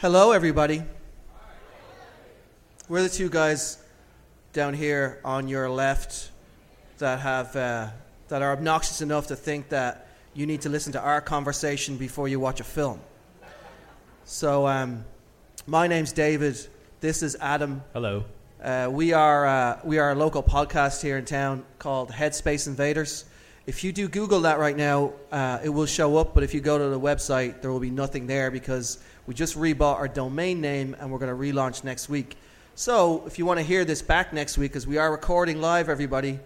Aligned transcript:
Hello, 0.00 0.32
everybody. 0.32 0.82
We're 2.88 3.02
the 3.02 3.10
two 3.10 3.28
guys 3.28 3.76
down 4.54 4.72
here 4.72 5.20
on 5.26 5.46
your 5.46 5.68
left 5.68 6.30
that 6.96 7.20
have 7.20 7.54
uh, 7.54 7.88
that 8.28 8.40
are 8.40 8.52
obnoxious 8.52 9.02
enough 9.02 9.26
to 9.26 9.36
think 9.36 9.68
that 9.68 10.08
you 10.32 10.46
need 10.46 10.62
to 10.62 10.70
listen 10.70 10.94
to 10.94 11.00
our 11.02 11.20
conversation 11.20 11.98
before 11.98 12.28
you 12.28 12.40
watch 12.40 12.60
a 12.60 12.64
film. 12.64 12.98
So, 14.24 14.66
um, 14.66 15.04
my 15.66 15.86
name's 15.86 16.12
David. 16.14 16.56
This 17.02 17.22
is 17.22 17.36
Adam. 17.38 17.82
Hello. 17.92 18.24
Uh, 18.64 18.88
we 18.90 19.12
are 19.12 19.46
uh, 19.46 19.80
we 19.84 19.98
are 19.98 20.12
a 20.12 20.14
local 20.14 20.42
podcast 20.42 21.02
here 21.02 21.18
in 21.18 21.26
town 21.26 21.62
called 21.78 22.10
Headspace 22.10 22.66
Invaders. 22.66 23.26
If 23.70 23.84
you 23.84 23.92
do 23.92 24.08
Google 24.08 24.40
that 24.40 24.58
right 24.58 24.76
now, 24.76 25.12
uh, 25.30 25.60
it 25.62 25.68
will 25.68 25.86
show 25.86 26.16
up. 26.16 26.34
But 26.34 26.42
if 26.42 26.54
you 26.54 26.60
go 26.60 26.76
to 26.76 26.88
the 26.88 26.98
website, 26.98 27.62
there 27.62 27.70
will 27.70 27.78
be 27.78 27.88
nothing 27.88 28.26
there 28.26 28.50
because 28.50 28.98
we 29.28 29.34
just 29.34 29.56
rebought 29.56 29.94
our 29.94 30.08
domain 30.08 30.60
name 30.60 30.96
and 30.98 31.12
we're 31.12 31.20
going 31.20 31.30
to 31.30 31.40
relaunch 31.40 31.84
next 31.84 32.08
week. 32.08 32.36
So 32.74 33.22
if 33.28 33.38
you 33.38 33.46
want 33.46 33.60
to 33.60 33.64
hear 33.64 33.84
this 33.84 34.02
back 34.02 34.32
next 34.32 34.58
week, 34.58 34.72
because 34.72 34.88
we 34.88 34.98
are 34.98 35.12
recording 35.12 35.60
live, 35.60 35.88
everybody. 35.88 36.40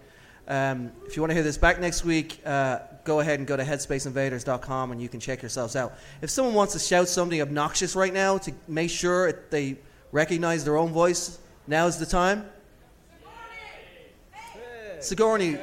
Um, 0.46 0.92
if 1.06 1.16
you 1.16 1.22
want 1.22 1.30
to 1.30 1.34
hear 1.34 1.42
this 1.42 1.56
back 1.56 1.80
next 1.80 2.04
week, 2.04 2.42
uh, 2.44 2.80
go 3.04 3.20
ahead 3.20 3.38
and 3.38 3.48
go 3.48 3.56
to 3.56 3.64
headspaceinvaders.com 3.64 4.92
and 4.92 5.00
you 5.00 5.08
can 5.08 5.18
check 5.18 5.40
yourselves 5.40 5.76
out. 5.76 5.96
If 6.20 6.28
someone 6.28 6.52
wants 6.52 6.74
to 6.74 6.78
shout 6.78 7.08
something 7.08 7.40
obnoxious 7.40 7.96
right 7.96 8.12
now 8.12 8.36
to 8.36 8.52
make 8.68 8.90
sure 8.90 9.32
they 9.48 9.78
recognize 10.12 10.62
their 10.62 10.76
own 10.76 10.92
voice, 10.92 11.38
now 11.66 11.86
is 11.86 11.96
the 11.96 12.04
time. 12.04 12.44
Sigourney. 15.00 15.56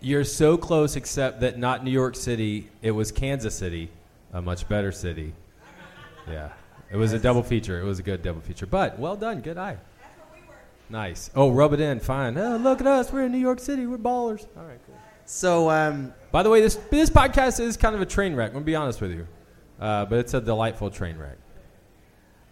You're 0.00 0.24
so 0.24 0.56
close, 0.56 0.96
except 0.96 1.40
that 1.40 1.58
not 1.58 1.84
New 1.84 1.90
York 1.90 2.16
City. 2.16 2.68
It 2.82 2.92
was 2.92 3.12
Kansas 3.12 3.54
City, 3.54 3.90
a 4.32 4.40
much 4.40 4.68
better 4.68 4.92
city. 4.92 5.32
Yeah. 6.28 6.50
It 6.90 6.96
was 6.96 7.12
a 7.12 7.18
double 7.18 7.42
feature. 7.42 7.80
It 7.80 7.84
was 7.84 7.98
a 7.98 8.02
good 8.02 8.22
double 8.22 8.40
feature. 8.40 8.66
But 8.66 8.98
well 8.98 9.14
done. 9.16 9.40
Good 9.40 9.58
eye. 9.58 9.76
Nice. 10.88 11.30
Oh, 11.36 11.50
rub 11.50 11.72
it 11.72 11.80
in. 11.80 12.00
Fine. 12.00 12.36
Oh, 12.36 12.56
look 12.56 12.80
at 12.80 12.86
us. 12.86 13.12
We're 13.12 13.22
in 13.22 13.32
New 13.32 13.38
York 13.38 13.60
City. 13.60 13.86
We're 13.86 13.98
ballers. 13.98 14.46
All 14.56 14.64
right, 14.64 14.80
cool. 14.86 14.96
So, 15.24 15.70
um, 15.70 16.12
By 16.32 16.42
the 16.42 16.50
way, 16.50 16.60
this 16.60 16.74
this 16.90 17.08
podcast 17.10 17.60
is 17.60 17.76
kind 17.76 17.94
of 17.94 18.00
a 18.00 18.06
train 18.06 18.34
wreck. 18.34 18.48
I'm 18.48 18.54
gonna 18.54 18.64
be 18.64 18.74
honest 18.74 19.00
with 19.00 19.12
you, 19.12 19.28
uh, 19.80 20.06
but 20.06 20.18
it's 20.18 20.34
a 20.34 20.40
delightful 20.40 20.90
train 20.90 21.16
wreck. 21.16 21.36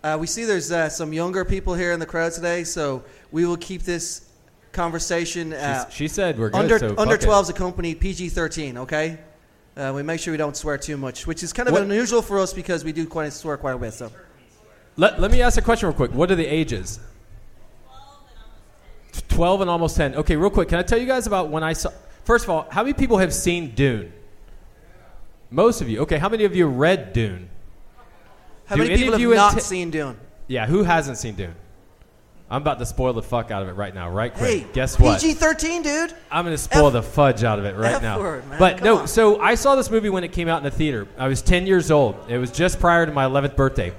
uh, 0.05 0.17
we 0.21 0.29
see 0.29 0.45
there's 0.45 0.71
uh, 0.71 0.89
some 0.89 1.13
younger 1.13 1.45
people 1.45 1.75
here 1.75 1.91
in 1.91 1.99
the 1.99 2.07
crowd 2.07 2.31
today, 2.33 2.63
so 2.63 3.03
we 3.33 3.45
will 3.45 3.57
keep 3.57 3.83
this 3.83 4.28
conversation 4.83 5.53
uh, 5.53 5.89
she 5.91 6.07
said 6.07 6.39
we're 6.39 6.51
good. 6.51 6.61
under 6.63 6.79
so 6.79 6.95
under. 6.97 7.19
12's 7.19 7.49
a 7.51 7.53
company 7.53 7.95
PG 7.95 8.29
13. 8.29 8.79
Okay, 8.85 9.19
uh, 9.77 9.93
we 9.97 10.03
make 10.05 10.21
sure 10.21 10.31
we 10.33 10.39
don't 10.39 10.57
swear 10.57 10.79
too 10.79 10.97
much, 10.97 11.27
which 11.27 11.43
is 11.43 11.53
kind 11.53 11.69
of 11.69 11.73
What- 11.73 11.83
unusual 11.83 12.23
for 12.23 12.39
us 12.39 12.53
because 12.53 12.85
we 12.85 12.93
do 12.93 13.05
quite 13.07 13.33
swear 13.33 13.57
quite 13.57 13.75
a 13.75 13.79
bit. 13.79 13.93
So, 13.95 14.11
Let, 14.97 15.21
let 15.21 15.31
me 15.31 15.43
ask 15.43 15.59
a 15.59 15.63
question 15.63 15.89
real 15.89 15.97
quick. 15.97 16.13
What 16.13 16.31
are 16.31 16.37
the 16.37 16.47
ages? 16.47 17.01
12 19.29 19.61
and 19.63 19.71
almost 19.71 19.97
10. 19.97 20.15
Okay, 20.17 20.37
real 20.37 20.51
quick. 20.51 20.69
Can 20.69 20.79
I 20.79 20.83
tell 20.83 20.99
you 20.99 21.07
guys 21.07 21.27
about 21.27 21.51
when 21.51 21.63
I 21.65 21.73
saw. 21.73 21.91
First 22.25 22.45
of 22.45 22.51
all, 22.51 22.67
how 22.71 22.83
many 22.83 22.95
people 22.95 23.19
have 23.19 23.33
seen 23.35 23.75
Dune? 23.75 24.13
Most 25.51 25.81
of 25.81 25.89
you. 25.89 26.01
Okay, 26.01 26.19
how 26.19 26.29
many 26.29 26.45
of 26.45 26.55
you 26.55 26.67
read 26.67 27.13
Dune? 27.13 27.49
how 28.67 28.77
Do 28.77 28.83
many 28.83 28.97
people 28.97 29.13
have 29.13 29.21
you 29.21 29.35
not 29.35 29.55
inti- 29.55 29.61
seen 29.63 29.91
Dune? 29.91 30.17
Yeah, 30.47 30.67
who 30.67 30.83
hasn't 30.83 31.19
seen 31.19 31.35
Dune? 31.35 31.55
I'm 32.51 32.63
about 32.63 32.79
to 32.79 32.87
spoil 32.87 33.13
the 33.13 33.23
fuck 33.23 33.51
out 33.51 33.63
of 33.63 33.69
it 33.69 33.73
right 33.73 33.95
now, 33.95 34.09
right 34.11 34.33
quick. 34.33 34.63
Hey, 34.63 34.67
Guess 34.73 34.99
what? 34.99 35.21
PG 35.21 35.35
13, 35.35 35.83
dude. 35.83 36.15
I'm 36.31 36.45
going 36.47 36.55
to 36.57 36.63
spoil 36.63 36.87
F- 36.87 36.93
the 36.95 37.03
fudge 37.03 37.45
out 37.45 37.59
of 37.59 37.67
it 37.67 37.77
right 37.77 37.95
F 37.95 38.03
now. 38.03 38.19
word, 38.19 38.49
man. 38.49 38.59
But 38.59 38.79
Come 38.79 38.85
no, 38.87 38.99
on. 39.01 39.09
so 39.09 39.39
I 39.39 39.55
saw 39.55 39.77
this 39.77 39.91
movie 39.91 40.09
when 40.09 40.25
it 40.25 40.33
came 40.33 40.49
out 40.49 40.57
in 40.59 40.65
the 40.65 40.71
theater. 40.71 41.07
I 41.19 41.29
was 41.29 41.43
10 41.43 41.67
years 41.67 41.91
old. 41.91 42.17
It 42.29 42.39
was 42.39 42.51
just 42.51 42.81
prior 42.81 43.05
to 43.05 43.13
my 43.13 43.27
11th 43.27 43.55
birthday. 43.55 43.93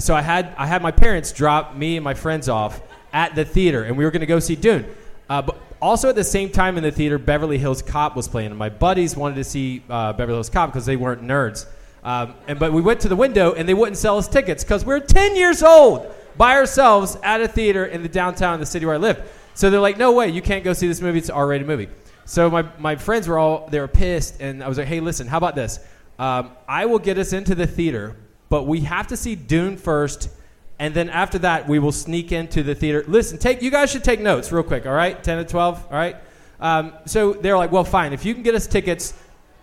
So 0.00 0.14
I 0.14 0.22
had 0.22 0.54
I 0.56 0.66
had 0.66 0.80
my 0.82 0.90
parents 0.92 1.32
drop 1.32 1.74
me 1.76 1.96
and 1.96 2.04
my 2.04 2.14
friends 2.14 2.48
off 2.48 2.80
at 3.12 3.34
the 3.34 3.44
theater, 3.44 3.82
and 3.84 3.96
we 3.96 4.04
were 4.04 4.10
going 4.12 4.20
to 4.20 4.26
go 4.26 4.38
see 4.38 4.54
Dune. 4.54 4.86
Uh, 5.28 5.42
but 5.42 5.58
also 5.82 6.08
at 6.08 6.14
the 6.14 6.24
same 6.24 6.50
time 6.50 6.76
in 6.78 6.82
the 6.84 6.92
theater, 6.92 7.18
Beverly 7.18 7.58
Hills 7.58 7.82
Cop 7.82 8.14
was 8.16 8.28
playing, 8.28 8.50
and 8.50 8.58
my 8.58 8.68
buddies 8.68 9.16
wanted 9.16 9.36
to 9.36 9.44
see 9.44 9.82
uh, 9.90 10.12
Beverly 10.12 10.36
Hills 10.36 10.50
Cop 10.50 10.70
because 10.70 10.86
they 10.86 10.96
weren't 10.96 11.22
nerds. 11.22 11.66
Um, 12.04 12.34
and 12.46 12.58
but 12.60 12.72
we 12.72 12.80
went 12.80 13.00
to 13.00 13.08
the 13.08 13.16
window, 13.16 13.54
and 13.54 13.68
they 13.68 13.74
wouldn't 13.74 13.96
sell 13.96 14.18
us 14.18 14.28
tickets 14.28 14.62
because 14.62 14.84
we 14.84 14.94
are 14.94 15.00
10 15.00 15.34
years 15.36 15.62
old 15.64 16.12
by 16.38 16.54
ourselves 16.54 17.18
at 17.22 17.40
a 17.42 17.48
theater 17.48 17.84
in 17.84 18.02
the 18.02 18.08
downtown 18.08 18.54
in 18.54 18.60
the 18.60 18.66
city 18.66 18.86
where 18.86 18.94
I 18.94 18.98
live. 18.98 19.20
So 19.54 19.68
they're 19.68 19.80
like, 19.80 19.98
"No 19.98 20.12
way, 20.12 20.28
you 20.28 20.40
can't 20.40 20.64
go 20.64 20.72
see 20.72 20.86
this 20.86 21.02
movie. 21.02 21.18
It's 21.18 21.28
an 21.28 21.34
R-rated 21.34 21.66
movie." 21.66 21.88
So 22.24 22.48
my, 22.48 22.64
my 22.78 22.96
friends 22.96 23.26
were 23.26 23.38
all 23.38 23.66
they 23.68 23.80
were 23.80 23.88
pissed, 23.88 24.40
and 24.40 24.62
I 24.62 24.68
was 24.68 24.78
like, 24.78 24.86
"Hey, 24.86 25.00
listen, 25.00 25.26
how 25.26 25.38
about 25.38 25.54
this? 25.56 25.80
Um, 26.18 26.52
I 26.68 26.86
will 26.86 26.98
get 26.98 27.18
us 27.18 27.32
into 27.32 27.54
the 27.54 27.66
theater, 27.66 28.16
but 28.48 28.66
we 28.66 28.80
have 28.80 29.08
to 29.08 29.16
see 29.16 29.34
Dune 29.34 29.76
first, 29.76 30.30
and 30.78 30.94
then 30.94 31.08
after 31.08 31.38
that, 31.40 31.68
we 31.68 31.78
will 31.78 31.92
sneak 31.92 32.30
into 32.30 32.62
the 32.62 32.74
theater. 32.74 33.04
Listen, 33.08 33.38
take 33.38 33.62
you 33.62 33.70
guys 33.70 33.90
should 33.90 34.04
take 34.04 34.20
notes 34.20 34.52
real 34.52 34.62
quick, 34.62 34.86
all 34.86 34.92
right? 34.92 35.22
Ten 35.24 35.38
to 35.38 35.44
twelve, 35.44 35.84
all 35.90 35.96
right? 35.96 36.16
Um, 36.60 36.92
so 37.06 37.32
they're 37.32 37.58
like, 37.58 37.72
"Well, 37.72 37.84
fine. 37.84 38.12
If 38.12 38.24
you 38.24 38.34
can 38.34 38.42
get 38.42 38.54
us 38.54 38.66
tickets, 38.66 39.14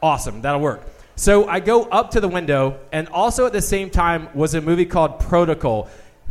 awesome, 0.02 0.42
that'll 0.42 0.60
work." 0.60 0.82
So 1.18 1.48
I 1.48 1.62
go 1.62 1.84
up 1.84 2.12
to 2.12 2.20
the 2.20 2.28
window, 2.28 2.80
and 2.92 3.08
also 3.10 3.46
at 3.46 3.54
the 3.54 3.62
same 3.62 3.90
time 3.90 4.28
was 4.34 4.54
a 4.54 4.62
movie 4.62 4.86
called 4.86 5.20
Protocol. 5.22 5.88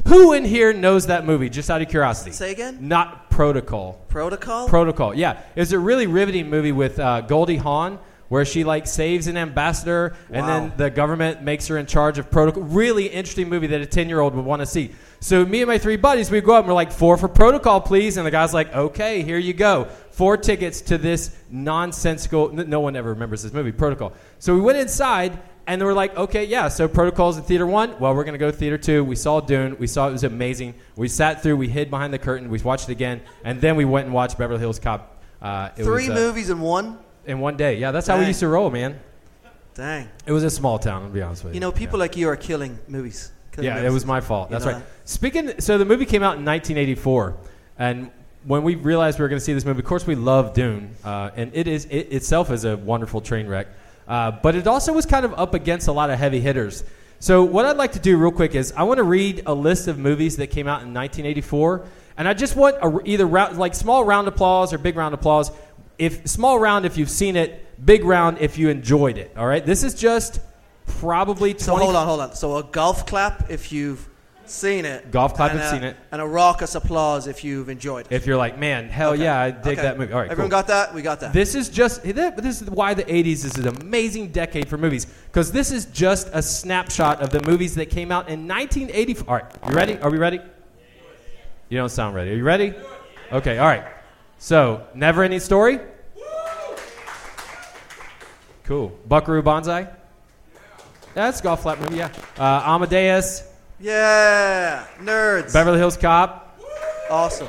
Who 0.09 0.32
in 0.34 0.44
here 0.44 0.72
knows 0.72 1.06
that 1.06 1.25
movie? 1.25 1.49
Just 1.49 1.71
out 1.71 1.81
of 1.81 1.88
curiosity. 1.88 2.32
Say 2.32 2.53
again? 2.53 2.78
Not 2.81 3.31
Protocol. 3.31 3.94
Protocol. 4.09 4.69
Protocol. 4.69 5.15
Yeah, 5.15 5.41
it 5.56 5.60
was 5.60 5.72
a 5.72 5.78
really 5.78 6.06
riveting 6.06 6.50
movie 6.50 6.72
with 6.72 6.99
uh, 6.99 7.22
Goldie 7.22 7.56
Hawn, 7.56 7.99
where 8.28 8.44
she 8.44 8.65
like 8.65 8.87
saves 8.87 9.27
an 9.27 9.37
ambassador, 9.37 10.16
and 10.31 10.47
then 10.49 10.72
the 10.77 10.91
government 10.91 11.43
makes 11.43 11.66
her 11.69 11.78
in 11.78 11.87
charge 11.87 12.19
of 12.19 12.31
protocol. 12.31 12.62
Really 12.62 13.06
interesting 13.06 13.49
movie 13.49 13.66
that 13.69 13.81
a 13.81 13.87
ten 13.87 14.09
year 14.09 14.21
old 14.21 14.34
would 14.34 14.44
want 14.44 14.60
to 14.60 14.66
see. 14.66 14.93
So 15.21 15.44
me 15.44 15.62
and 15.62 15.69
my 15.69 15.78
three 15.78 15.97
buddies, 15.97 16.31
we 16.31 16.41
go 16.41 16.55
up 16.55 16.61
and 16.61 16.69
we're 16.69 16.75
like, 16.75 16.93
four 16.93 17.16
for 17.16 17.28
protocol, 17.28 17.81
please. 17.81 18.16
And 18.16 18.26
the 18.26 18.31
guy's 18.31 18.53
like, 18.53 18.75
okay, 18.75 19.22
here 19.22 19.38
you 19.38 19.55
go, 19.55 19.87
four 20.11 20.37
tickets 20.37 20.81
to 20.82 20.99
this 20.99 21.34
nonsensical. 21.50 22.50
No 22.53 22.81
one 22.81 22.94
ever 22.94 23.11
remembers 23.11 23.43
this 23.43 23.53
movie, 23.53 23.72
Protocol. 23.72 24.12
So 24.38 24.55
we 24.55 24.61
went 24.61 24.78
inside. 24.78 25.38
And 25.67 25.81
they 25.81 25.85
were 25.85 25.95
like, 25.95 26.17
okay, 26.17 26.45
yeah, 26.45 26.69
so 26.69 26.89
protocols 26.89 27.39
in 27.39 27.43
theater 27.45 27.67
one. 27.67 27.99
Well, 27.99 28.15
we're 28.15 28.25
going 28.25 28.35
to 28.35 28.39
go 28.39 28.51
to 28.51 28.57
theater 28.57 28.77
two. 28.77 29.03
We 29.03 29.17
saw 29.17 29.41
Dune. 29.41 29.77
We 29.79 29.87
saw 29.87 30.09
it 30.09 30.13
was 30.13 30.25
amazing. 30.25 30.75
We 30.97 31.09
sat 31.09 31.43
through, 31.43 31.57
we 31.57 31.69
hid 31.69 31.91
behind 31.91 32.13
the 32.13 32.19
curtain, 32.19 32.51
we 32.51 32.59
watched 32.59 32.89
it 32.89 32.93
again, 32.93 33.23
and 33.45 33.61
then 33.61 33.77
we 33.77 33.85
went 33.85 34.05
and 34.05 34.15
watched 34.15 34.37
Beverly 34.37 34.61
Hills 34.61 34.79
Cop. 34.79 35.23
Uh, 35.41 35.71
it 35.77 35.85
Three 35.85 36.09
was, 36.09 36.11
uh, 36.11 36.15
movies 36.15 36.51
in 36.51 36.61
one. 36.61 36.99
in 37.25 37.41
one 37.41 37.57
day. 37.57 37.79
Yeah, 37.79 37.93
that's 37.93 38.07
how 38.07 38.19
we 38.19 38.27
used 38.27 38.41
to 38.41 38.49
roll, 38.49 38.71
man. 38.71 39.01
Dang. 39.75 40.09
It 40.27 40.33
was 40.33 40.45
a 40.45 40.51
small 40.51 40.79
town, 40.79 41.03
I'll 41.03 41.09
be 41.09 41.23
honest 41.23 41.45
with 41.45 41.53
you. 41.53 41.57
You 41.57 41.61
know, 41.61 41.73
people 41.73 41.99
like 41.99 42.17
you 42.17 42.29
are 42.29 42.37
killing 42.37 42.79
movies. 42.87 43.33
Killing 43.53 43.67
Yeah, 43.67 43.83
it 43.83 43.91
was 43.91 44.07
my 44.07 44.21
fault. 44.21 44.51
You 44.51 44.55
That's 44.55 44.67
know 44.67 44.73
right. 44.73 44.79
that? 44.81 45.09
Speaking, 45.09 45.61
so 45.61 45.79
the 45.79 45.85
movie 45.85 46.05
came 46.07 46.23
out 46.23 46.37
in 46.39 46.45
1984, 46.45 47.35
and 47.79 48.11
when 48.45 48.63
we 48.63 48.75
realized 48.77 49.19
we 49.19 49.23
were 49.23 49.29
going 49.29 49.39
to 49.39 49.45
see 49.45 49.55
this 49.55 49.65
movie, 49.65 49.81
of 49.81 49.85
course 49.85 50.07
we 50.07 50.15
love 50.15 50.55
Dune, 50.55 50.95
uh, 51.05 51.31
and 51.35 51.51
it 51.55 51.67
is 51.67 51.87
it 51.87 52.13
itself 52.13 52.51
is 52.51 52.65
a 52.65 52.77
wonderful 52.77 53.21
train 53.21 53.47
wreck, 53.47 53.69
uh, 54.09 54.31
but 54.31 54.55
it 54.55 54.67
also 54.67 54.93
was 54.93 55.07
kind 55.07 55.25
of 55.25 55.35
up 55.35 55.55
against 55.55 55.89
a 55.89 55.93
lot 55.93 56.11
of 56.11 56.19
heavy 56.19 56.41
hitters. 56.41 56.85
So 57.21 57.43
what 57.43 57.65
I'd 57.65 57.77
like 57.77 57.93
to 57.93 57.99
do 57.99 58.17
real 58.17 58.33
quick 58.33 58.55
is 58.55 58.73
I 58.77 58.83
want 58.83 58.99
to 58.99 59.05
read 59.05 59.43
a 59.47 59.55
list 59.55 59.89
of 59.89 59.99
movies 59.99 60.37
that 60.37 60.49
came 60.49 60.67
out 60.67 60.83
in 60.83 60.93
1984, 60.93 61.87
and 62.17 62.29
I 62.29 62.35
just 62.35 62.55
want 62.55 62.77
a, 62.83 63.01
either 63.05 63.27
round, 63.27 63.59
like 63.59 63.75
small 63.75 64.05
round 64.05 64.29
applause 64.29 64.73
or 64.73 64.79
big 64.79 64.97
round 64.97 65.15
applause. 65.15 65.51
If 65.99 66.27
small 66.29 66.59
round 66.59 66.85
if 66.85 66.99
you've 66.99 67.11
seen 67.11 67.37
it, 67.37 67.65
big 67.85 68.05
round 68.05 68.39
if 68.41 68.59
you 68.59 68.69
enjoyed 68.69 69.17
it. 69.17 69.33
All 69.37 69.47
right, 69.47 69.65
this 69.65 69.85
is 69.85 69.95
just 69.95 70.41
probably 70.87 71.53
20 71.53 71.63
So 71.65 71.77
hold 71.77 71.97
on, 71.97 72.07
hold 72.07 72.21
on. 72.21 72.35
So 72.35 72.57
a 72.57 72.63
golf 72.63 73.07
clap 73.07 73.51
if 73.51 73.73
you've 73.73 74.09
seen 74.50 74.84
it. 74.84 75.10
Golf 75.10 75.34
clap 75.34 75.53
and 75.53 75.60
a- 75.60 75.71
seen 75.71 75.82
it. 75.84 75.97
And 76.12 76.21
a 76.21 76.27
raucous 76.27 76.75
applause 76.75 77.27
if 77.27 77.44
you've 77.44 77.69
enjoyed 77.69 78.06
it. 78.06 78.12
If 78.14 78.26
you're 78.26 78.37
like, 78.37 78.58
man, 78.58 78.88
hell 78.88 79.12
Okay. 79.12 79.23
yeah, 79.25 79.38
I 79.41 79.50
dig 79.50 79.79
Okay. 79.79 79.82
that 79.82 79.99
movie. 79.99 80.12
All 80.12 80.20
right, 80.20 80.31
Everyone 80.31 80.50
cool. 80.50 80.58
got 80.58 80.67
that? 80.69 80.94
We 80.94 81.02
got 81.02 81.20
that. 81.20 81.32
This 81.32 81.55
is 81.55 81.69
just 81.69 82.02
this 82.02 82.62
is 82.62 82.69
why 82.70 82.94
the 82.94 83.05
80s 83.05 83.44
is 83.44 83.56
an 83.56 83.69
amazing 83.69 84.29
decade 84.29 84.69
for 84.69 84.76
movies 84.79 85.06
because 85.31 85.52
this 85.52 85.70
is 85.73 85.87
just 85.87 86.29
a 86.32 86.43
snapshot 86.43 87.20
of 87.23 87.31
the 87.31 87.43
movies 87.43 87.75
that 87.76 87.87
came 87.91 88.11
out 88.12 88.29
in 88.29 88.46
1984. 88.46 89.29
All 89.29 89.37
right, 89.37 89.70
you 89.70 89.75
ready? 89.76 89.99
Are 89.99 90.11
we 90.11 90.19
ready? 90.19 90.41
You 91.69 91.79
don't 91.79 91.88
sound 91.88 92.14
ready. 92.14 92.31
Are 92.31 92.37
you 92.37 92.44
ready? 92.44 92.75
Okay, 93.32 93.58
all 93.58 93.67
right. 93.67 93.85
So, 94.38 94.87
Never 94.94 95.23
Ending 95.23 95.40
Story. 95.40 95.81
Cool. 98.64 98.88
Buckaroo 99.06 99.43
Banzai. 99.43 99.88
That's 101.14 101.40
a 101.40 101.43
golf 101.43 101.62
flap 101.62 101.79
movie. 101.81 101.97
Yeah. 101.97 102.11
Uh, 102.38 102.62
Amadeus. 102.64 103.44
Yeah, 103.85 104.87
nerds. 104.99 105.53
Beverly 105.53 105.79
Hills 105.79 105.97
Cop. 105.99 106.59
awesome. 107.11 107.49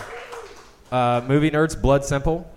Uh, 0.91 1.21
movie 1.27 1.49
nerds. 1.49 1.79
Blood 1.81 2.03
Simple. 2.03 2.49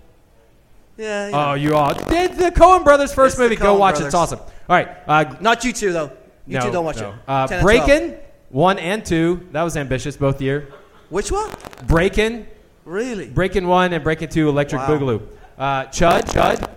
Yeah. 0.97 1.27
you 1.29 1.33
Oh, 1.33 1.53
you 1.53 1.75
all 1.75 1.93
did 1.93 2.33
the 2.33 2.51
Coen 2.51 2.83
Brothers 2.83 3.13
first 3.13 3.33
It's 3.33 3.37
the 3.37 3.43
movie. 3.43 3.55
Go 3.55 3.75
Coen 3.75 3.79
watch 3.79 3.95
it. 3.95 3.99
Brothers. 3.99 4.05
It's 4.07 4.15
awesome. 4.15 4.39
All 4.39 4.47
right, 4.67 4.89
uh, 5.07 5.35
Not 5.39 5.63
you 5.63 5.71
two 5.71 5.93
though. 5.93 6.11
You 6.45 6.59
no, 6.59 6.65
two 6.65 6.71
don't 6.71 6.83
watch 6.85 6.97
no. 6.97 7.09
it. 7.11 7.15
Uh, 7.27 7.47
10 7.47 7.59
and 7.59 7.63
12. 7.63 7.87
Breakin' 7.87 8.17
one 8.49 8.79
and 8.79 9.05
two. 9.05 9.47
That 9.51 9.63
was 9.63 9.77
ambitious 9.77 10.17
both 10.17 10.41
year. 10.41 10.67
Which 11.09 11.31
one? 11.31 11.49
Breakin', 11.87 12.47
Really? 12.85 13.29
Breakin' 13.29 13.67
one 13.67 13.93
and 13.93 14.03
Breakin' 14.03 14.29
two. 14.29 14.49
Electric 14.49 14.81
Wow. 14.81 14.89
Boogaloo. 14.89 15.21
Uh, 15.57 15.85
Chud, 15.85 16.21
Chud. 16.23 16.69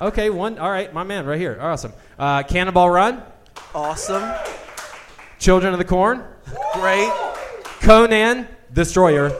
Okay, 0.00 0.28
one. 0.30 0.58
All 0.58 0.70
right, 0.70 0.92
my 0.92 1.04
man, 1.04 1.24
right 1.26 1.38
here. 1.38 1.56
Awesome. 1.60 1.92
Uh, 2.18 2.42
Cannonball 2.42 2.90
Run. 2.90 3.22
Awesome. 3.74 4.22
Children 5.44 5.74
of 5.74 5.78
the 5.78 5.84
Corn. 5.84 6.24
Great. 6.72 7.12
Conan. 7.82 8.48
Destroyer. 8.72 9.30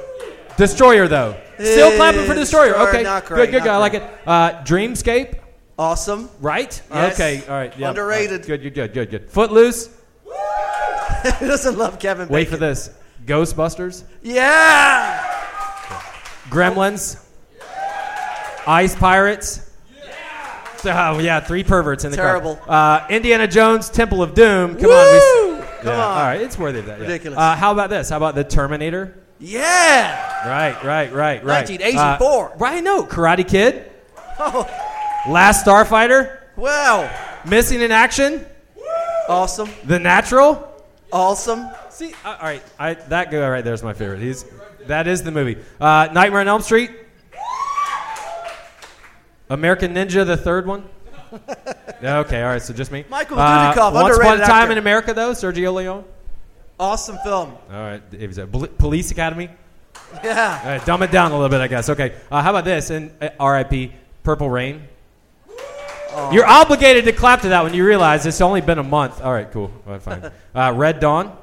Destroyer, 0.58 1.08
though. 1.08 1.34
Still 1.54 1.96
clapping 1.96 2.26
for 2.26 2.34
Destroyer. 2.34 2.72
Destroyer, 2.74 2.88
Okay, 2.90 3.02
not 3.02 3.24
good, 3.24 3.34
great, 3.36 3.50
good. 3.50 3.58
not 3.60 3.64
good. 3.64 3.70
I 3.70 3.76
like 3.78 3.94
it. 3.94 4.02
Uh, 4.26 4.50
Dreamscape. 4.64 5.38
Awesome. 5.78 6.28
Right? 6.42 6.82
Yes. 6.92 7.14
Okay, 7.14 7.42
all 7.48 7.54
right. 7.54 7.72
Yeah. 7.78 7.88
Underrated. 7.88 8.44
Good, 8.44 8.60
good, 8.62 8.74
good, 8.74 8.92
good, 8.92 9.10
good. 9.10 9.30
Footloose. 9.30 9.88
Who 11.38 11.46
doesn't 11.48 11.78
love 11.78 11.98
Kevin 11.98 12.28
Wait 12.28 12.44
Bacon? 12.44 12.52
for 12.52 12.60
this. 12.60 12.90
Ghostbusters. 13.24 14.04
Yeah. 14.22 15.24
Gremlins. 16.50 17.24
Ice 18.66 18.94
Pirates. 18.94 19.70
Oh 20.86 21.18
yeah, 21.18 21.40
three 21.40 21.64
perverts 21.64 22.04
in 22.04 22.10
the 22.10 22.16
Terrible. 22.18 22.56
car. 22.56 23.00
Uh, 23.00 23.06
Indiana 23.08 23.48
Jones, 23.48 23.88
Temple 23.88 24.22
of 24.22 24.34
Doom. 24.34 24.76
Come 24.76 24.90
on, 24.90 25.43
we, 25.43 25.43
Come 25.84 25.92
yeah, 25.92 26.06
on. 26.06 26.16
All 26.16 26.24
right, 26.24 26.40
it's 26.40 26.58
worthy 26.58 26.78
of 26.78 26.86
that. 26.86 26.98
yeah. 26.98 27.04
Ridiculous. 27.04 27.38
Uh, 27.38 27.54
how 27.56 27.70
about 27.70 27.90
this? 27.90 28.08
How 28.08 28.16
about 28.16 28.34
the 28.34 28.42
Terminator? 28.42 29.14
Yeah. 29.38 30.48
Right, 30.48 30.82
right, 30.82 31.12
right, 31.12 31.44
right. 31.44 31.68
1984. 31.68 32.52
Uh, 32.52 32.56
right, 32.56 32.82
no, 32.82 33.04
Karate 33.04 33.46
Kid. 33.46 33.90
Oh, 34.38 34.66
Last 35.28 35.64
Starfighter. 35.66 36.38
wow. 36.56 37.10
Missing 37.46 37.82
in 37.82 37.92
Action. 37.92 38.46
Awesome. 39.28 39.68
The 39.84 39.98
Natural. 39.98 40.72
Awesome. 41.12 41.68
See, 41.90 42.14
uh, 42.24 42.28
all 42.40 42.46
right, 42.48 42.62
I, 42.78 42.94
that 42.94 43.30
guy 43.30 43.46
right 43.48 43.62
there 43.62 43.74
is 43.74 43.82
my 43.82 43.92
favorite. 43.92 44.20
He's 44.20 44.44
that 44.86 45.06
is 45.06 45.22
the 45.22 45.30
movie. 45.30 45.58
Uh, 45.78 46.08
Nightmare 46.12 46.40
on 46.40 46.48
Elm 46.48 46.62
Street. 46.62 46.90
American 49.50 49.94
Ninja, 49.94 50.26
the 50.26 50.36
third 50.36 50.66
one. 50.66 50.88
Okay, 52.02 52.42
all 52.42 52.48
right, 52.50 52.62
so 52.62 52.72
just 52.74 52.92
me. 52.92 53.04
Michael 53.08 53.38
Uh, 53.38 53.72
Dudikoff, 53.74 53.92
Once 53.92 54.16
upon 54.16 54.26
a 54.26 54.32
underrated 54.32 54.46
time 54.46 54.62
actor. 54.62 54.72
in 54.72 54.78
America, 54.78 55.14
though, 55.14 55.30
Sergio 55.32 55.72
Leone. 55.74 56.04
Awesome 56.78 57.18
film. 57.24 57.52
All 57.72 57.80
right, 57.80 58.02
it 58.12 58.26
was 58.26 58.38
a 58.38 58.46
Bl- 58.46 58.66
Police 58.66 59.10
Academy. 59.10 59.48
Yeah. 60.22 60.60
All 60.62 60.70
right, 60.70 60.84
dumb 60.86 61.02
it 61.02 61.10
down 61.10 61.30
a 61.32 61.34
little 61.34 61.48
bit, 61.48 61.60
I 61.60 61.66
guess. 61.68 61.88
Okay, 61.88 62.12
uh, 62.30 62.42
how 62.42 62.50
about 62.50 62.64
this? 62.64 62.90
And 62.90 63.10
uh, 63.22 63.30
R.I.P. 63.40 63.92
Purple 64.22 64.48
Rain. 64.50 64.82
You're 66.32 66.46
obligated 66.46 67.04
to 67.06 67.12
clap 67.12 67.40
to 67.42 67.48
that 67.48 67.64
when 67.64 67.74
you 67.74 67.84
realize 67.84 68.24
it's 68.24 68.40
only 68.40 68.60
been 68.60 68.78
a 68.78 68.84
month. 68.84 69.20
All 69.20 69.32
right, 69.32 69.50
cool. 69.50 69.72
All 69.86 69.92
right, 69.94 70.02
fine. 70.02 70.30
Uh, 70.54 70.72
Red 70.76 71.00
Dawn. 71.00 71.36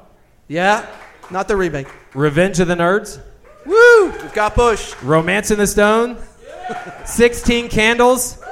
Yeah. 0.48 0.86
Not 1.30 1.46
the 1.48 1.56
remake. 1.56 1.88
Revenge 2.14 2.60
of 2.60 2.68
the 2.68 2.74
Nerds. 2.74 3.20
Woo! 3.66 4.06
We've 4.10 4.32
got 4.32 4.54
Bush. 4.54 4.94
Romancing 5.02 5.58
the 5.58 5.66
Stone, 5.66 6.16
16 7.04 7.68
Candles, 7.68 8.42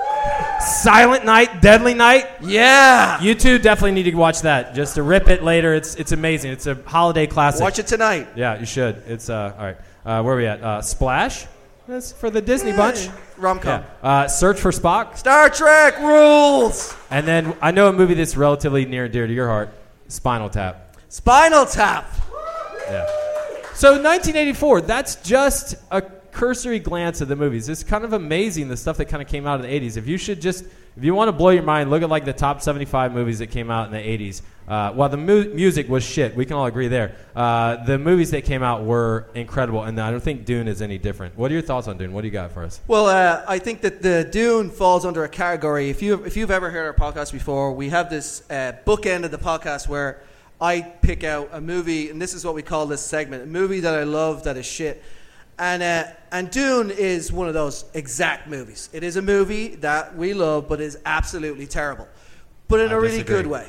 Silent 0.60 1.24
Night, 1.24 1.62
Deadly 1.62 1.94
Night. 1.94 2.26
Yeah. 2.42 3.20
You 3.20 3.34
two 3.34 3.58
definitely 3.58 3.92
need 3.92 4.10
to 4.10 4.14
watch 4.14 4.42
that 4.42 4.74
just 4.74 4.94
to 4.96 5.02
rip 5.02 5.28
it 5.28 5.42
later. 5.42 5.74
It's 5.74 5.94
it's 5.94 6.12
amazing. 6.12 6.52
It's 6.52 6.66
a 6.66 6.74
holiday 6.74 7.26
classic. 7.26 7.62
Watch 7.62 7.78
it 7.78 7.86
tonight. 7.86 8.28
Yeah, 8.36 8.58
you 8.58 8.66
should. 8.66 9.02
It's 9.06 9.30
uh 9.30 9.54
all 9.56 9.64
right. 9.64 9.76
Uh, 10.04 10.22
where 10.22 10.34
are 10.34 10.36
we 10.36 10.46
at? 10.46 10.62
Uh, 10.62 10.82
Splash. 10.82 11.46
That's 11.88 12.12
for 12.12 12.30
the 12.30 12.40
Disney 12.40 12.72
bunch. 12.72 13.08
Rom 13.36 13.58
com. 13.58 13.82
Yeah. 13.82 14.08
Uh, 14.08 14.28
Search 14.28 14.60
for 14.60 14.70
Spock. 14.70 15.16
Star 15.16 15.50
Trek 15.50 15.98
rules. 15.98 16.94
And 17.10 17.26
then 17.26 17.56
I 17.60 17.70
know 17.72 17.88
a 17.88 17.92
movie 17.92 18.14
that's 18.14 18.36
relatively 18.36 18.84
near 18.84 19.04
and 19.04 19.12
dear 19.12 19.26
to 19.26 19.32
your 19.32 19.48
heart, 19.48 19.70
Spinal 20.08 20.48
Tap. 20.48 20.96
Spinal 21.08 21.66
Tap. 21.66 22.08
Yeah. 22.88 23.06
So 23.74 23.92
1984, 23.92 24.82
that's 24.82 25.16
just 25.16 25.74
a 25.90 26.02
cursory 26.32 26.78
glance 26.78 27.20
at 27.22 27.28
the 27.28 27.36
movies. 27.36 27.68
It's 27.68 27.82
kind 27.82 28.04
of 28.04 28.12
amazing 28.12 28.68
the 28.68 28.76
stuff 28.76 28.96
that 28.98 29.06
kind 29.06 29.22
of 29.22 29.28
came 29.28 29.46
out 29.46 29.60
in 29.60 29.70
the 29.70 29.88
80s. 29.88 29.96
If 29.96 30.06
you 30.06 30.16
should 30.18 30.40
just, 30.40 30.64
if 30.96 31.04
you 31.04 31.14
want 31.14 31.28
to 31.28 31.32
blow 31.32 31.50
your 31.50 31.62
mind, 31.62 31.90
look 31.90 32.02
at 32.02 32.08
like 32.08 32.24
the 32.24 32.32
top 32.32 32.62
75 32.62 33.12
movies 33.12 33.38
that 33.38 33.48
came 33.48 33.70
out 33.70 33.86
in 33.86 33.92
the 33.92 33.98
80s. 33.98 34.42
Uh, 34.70 34.92
while 34.92 35.08
the 35.08 35.16
mu- 35.16 35.52
music 35.52 35.88
was 35.88 36.04
shit, 36.04 36.36
we 36.36 36.44
can 36.44 36.54
all 36.54 36.66
agree 36.66 36.86
there. 36.86 37.16
Uh, 37.34 37.82
the 37.84 37.98
movies 37.98 38.30
that 38.30 38.44
came 38.44 38.62
out 38.62 38.84
were 38.84 39.26
incredible, 39.34 39.82
and 39.82 40.00
I 40.00 40.12
don't 40.12 40.22
think 40.22 40.44
Dune 40.44 40.68
is 40.68 40.80
any 40.80 40.96
different. 40.96 41.36
What 41.36 41.50
are 41.50 41.54
your 41.54 41.62
thoughts 41.62 41.88
on 41.88 41.98
Dune? 41.98 42.12
What 42.12 42.20
do 42.20 42.28
you 42.28 42.32
got 42.32 42.52
for 42.52 42.62
us? 42.62 42.80
Well, 42.86 43.06
uh, 43.06 43.44
I 43.48 43.58
think 43.58 43.80
that 43.80 44.00
the 44.00 44.28
Dune 44.30 44.70
falls 44.70 45.04
under 45.04 45.24
a 45.24 45.28
category. 45.28 45.90
If 45.90 46.02
you 46.02 46.24
if 46.24 46.36
you've 46.36 46.52
ever 46.52 46.70
heard 46.70 46.86
our 46.86 46.94
podcast 46.94 47.32
before, 47.32 47.72
we 47.72 47.88
have 47.88 48.10
this 48.10 48.48
uh, 48.48 48.74
bookend 48.86 49.24
of 49.24 49.32
the 49.32 49.38
podcast 49.38 49.88
where 49.88 50.22
I 50.60 50.82
pick 50.82 51.24
out 51.24 51.48
a 51.50 51.60
movie, 51.60 52.08
and 52.08 52.22
this 52.22 52.32
is 52.32 52.44
what 52.44 52.54
we 52.54 52.62
call 52.62 52.86
this 52.86 53.02
segment: 53.02 53.42
a 53.42 53.46
movie 53.46 53.80
that 53.80 53.94
I 53.94 54.04
love 54.04 54.44
that 54.44 54.56
is 54.56 54.66
shit. 54.66 55.02
And 55.60 55.82
uh, 55.82 56.04
and 56.32 56.50
Dune 56.50 56.90
is 56.90 57.30
one 57.30 57.46
of 57.46 57.54
those 57.54 57.84
exact 57.92 58.48
movies. 58.48 58.88
It 58.94 59.04
is 59.04 59.16
a 59.16 59.22
movie 59.22 59.76
that 59.76 60.16
we 60.16 60.32
love, 60.32 60.68
but 60.68 60.80
is 60.80 60.98
absolutely 61.04 61.66
terrible, 61.66 62.08
but 62.66 62.80
in 62.80 62.88
I 62.88 62.94
a 62.94 62.96
really 62.96 63.18
disagree. 63.18 63.36
good 63.36 63.46
way. 63.46 63.68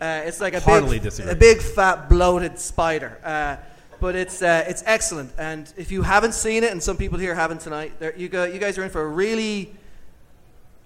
Uh, 0.00 0.22
it's 0.24 0.40
like 0.40 0.54
a 0.54 0.60
Heartily 0.60 0.96
big, 0.96 1.02
disagree. 1.04 1.32
a 1.32 1.36
big 1.36 1.60
fat 1.60 2.08
bloated 2.08 2.58
spider. 2.58 3.18
Uh, 3.22 3.56
but 4.00 4.16
it's 4.16 4.40
uh, 4.40 4.64
it's 4.66 4.82
excellent, 4.86 5.30
and 5.38 5.70
if 5.76 5.92
you 5.92 6.00
haven't 6.02 6.32
seen 6.32 6.64
it, 6.64 6.72
and 6.72 6.82
some 6.82 6.96
people 6.96 7.18
here 7.18 7.34
haven't 7.34 7.60
tonight, 7.60 7.92
there, 7.98 8.16
you 8.16 8.28
go, 8.30 8.44
you 8.44 8.58
guys 8.58 8.78
are 8.78 8.84
in 8.84 8.90
for 8.90 9.02
a 9.02 9.08
really 9.08 9.74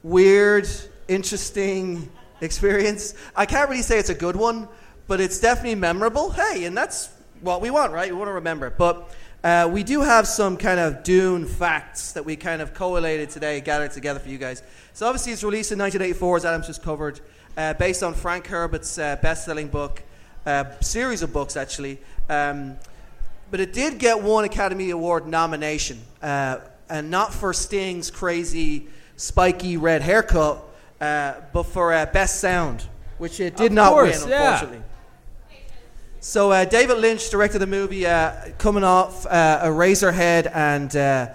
weird, 0.03 0.69
interesting 1.09 2.11
experience. 2.41 3.15
I 3.37 3.47
can't 3.47 3.69
really 3.71 3.83
say 3.83 3.99
it's 3.99 4.11
a 4.11 4.15
good 4.15 4.37
one, 4.37 4.69
but 5.07 5.21
it's 5.21 5.39
definitely 5.41 5.77
memorable. 5.77 6.31
Hey, 6.31 6.65
and 6.65 6.77
that's 6.77 7.11
what 7.41 7.61
we 7.61 7.71
want, 7.71 7.93
right? 7.93 8.11
We 8.11 8.17
want 8.17 8.29
to 8.29 8.35
remember 8.35 8.67
it. 8.67 8.79
But 8.79 9.11
uh, 9.43 9.69
we 9.73 9.83
do 9.83 10.01
have 10.03 10.27
some 10.27 10.57
kind 10.57 10.79
of 10.79 11.03
Dune 11.03 11.47
facts 11.47 12.13
that 12.13 12.25
we 12.25 12.37
kind 12.37 12.61
of 12.61 12.75
collated 12.75 13.31
today, 13.31 13.61
gathered 13.61 13.93
together 13.93 14.21
for 14.21 14.29
you 14.29 14.39
guys. 14.39 14.63
So 14.93 15.07
obviously, 15.07 15.33
it's 15.33 15.43
released 15.43 15.73
in 15.73 15.79
1984, 15.79 16.37
as 16.37 16.45
Adam's 16.45 16.67
just 16.67 16.83
covered, 16.83 17.21
uh, 17.57 17.75
based 17.75 18.03
on 18.03 18.15
Frank 18.15 18.47
Herbert's 18.47 18.99
uh, 18.99 19.17
best-selling 19.17 19.69
book, 19.69 20.03
uh, 20.47 20.65
series 20.81 21.23
of 21.23 21.33
books 21.33 21.57
actually. 21.57 21.99
Um, 22.29 22.77
but 23.51 23.61
it 23.61 23.73
did 23.73 23.99
get 23.99 24.23
one 24.23 24.45
Academy 24.45 24.91
Award 24.91 25.27
nomination, 25.27 26.01
uh, 26.23 26.59
and 26.89 27.11
not 27.11 27.35
for 27.35 27.53
Sting's 27.53 28.11
crazy, 28.11 28.87
spiky 29.17 29.77
red 29.77 30.03
haircut, 30.03 30.63
uh, 31.01 31.35
but 31.53 31.65
for 31.65 31.93
uh, 31.93 32.07
best 32.07 32.41
sound, 32.41 32.85
which 33.19 33.41
it 33.41 33.57
did 33.57 33.67
Of 33.67 33.73
not 33.73 33.93
course, 33.93 34.23
win, 34.23 34.31
yeah. 34.31 34.81
So 36.23 36.53
uh, 36.53 36.67
David 36.67 36.99
Lynch 36.99 37.31
directed 37.31 37.61
the 37.61 37.67
movie, 37.67 38.07
uh, 38.07 38.51
coming 38.59 38.85
off 38.85 39.25
uh, 39.25 39.63
Eraserhead 39.65 40.55
and 40.55 40.95
uh, 40.95 41.31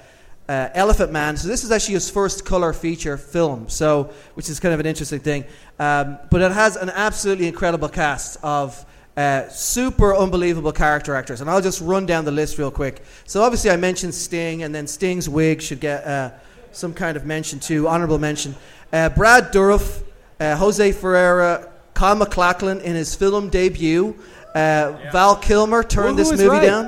uh, 0.47 0.69
Elephant 0.75 1.11
Man. 1.11 1.37
So 1.37 1.47
this 1.47 1.63
is 1.63 1.71
actually 1.71 1.95
his 1.95 2.07
first 2.07 2.45
color 2.45 2.71
feature 2.71 3.17
film. 3.17 3.67
So 3.67 4.11
which 4.35 4.47
is 4.47 4.59
kind 4.59 4.75
of 4.75 4.79
an 4.79 4.85
interesting 4.85 5.21
thing. 5.21 5.45
Um, 5.79 6.19
but 6.29 6.41
it 6.41 6.51
has 6.51 6.75
an 6.75 6.91
absolutely 6.91 7.47
incredible 7.47 7.89
cast 7.89 8.37
of 8.43 8.85
uh, 9.17 9.49
super 9.49 10.15
unbelievable 10.15 10.71
character 10.71 11.15
actors, 11.15 11.41
and 11.41 11.49
I'll 11.49 11.61
just 11.63 11.81
run 11.81 12.05
down 12.05 12.23
the 12.23 12.31
list 12.31 12.59
real 12.59 12.69
quick. 12.69 13.01
So 13.25 13.41
obviously 13.41 13.71
I 13.71 13.77
mentioned 13.77 14.13
Sting, 14.13 14.61
and 14.61 14.75
then 14.75 14.85
Sting's 14.85 15.27
wig 15.27 15.63
should 15.63 15.79
get 15.79 16.39
some 16.73 16.93
kind 16.93 17.17
of 17.17 17.25
mention 17.25 17.59
too, 17.59 17.87
honorable 17.87 18.19
mention. 18.19 18.53
Brad 18.91 19.51
Dourif, 19.51 20.03
Jose 20.39 20.91
Ferreira, 20.91 21.71
Kyle 21.95 22.15
MacLachlan 22.15 22.81
in 22.81 22.93
his 22.93 23.15
film 23.15 23.49
debut. 23.49 24.15
Uh, 24.55 24.97
Val 25.11 25.35
Kilmer 25.35 25.83
turned 25.83 26.17
Who 26.17 26.23
this 26.23 26.31
movie 26.31 26.47
right? 26.47 26.61
down 26.65 26.85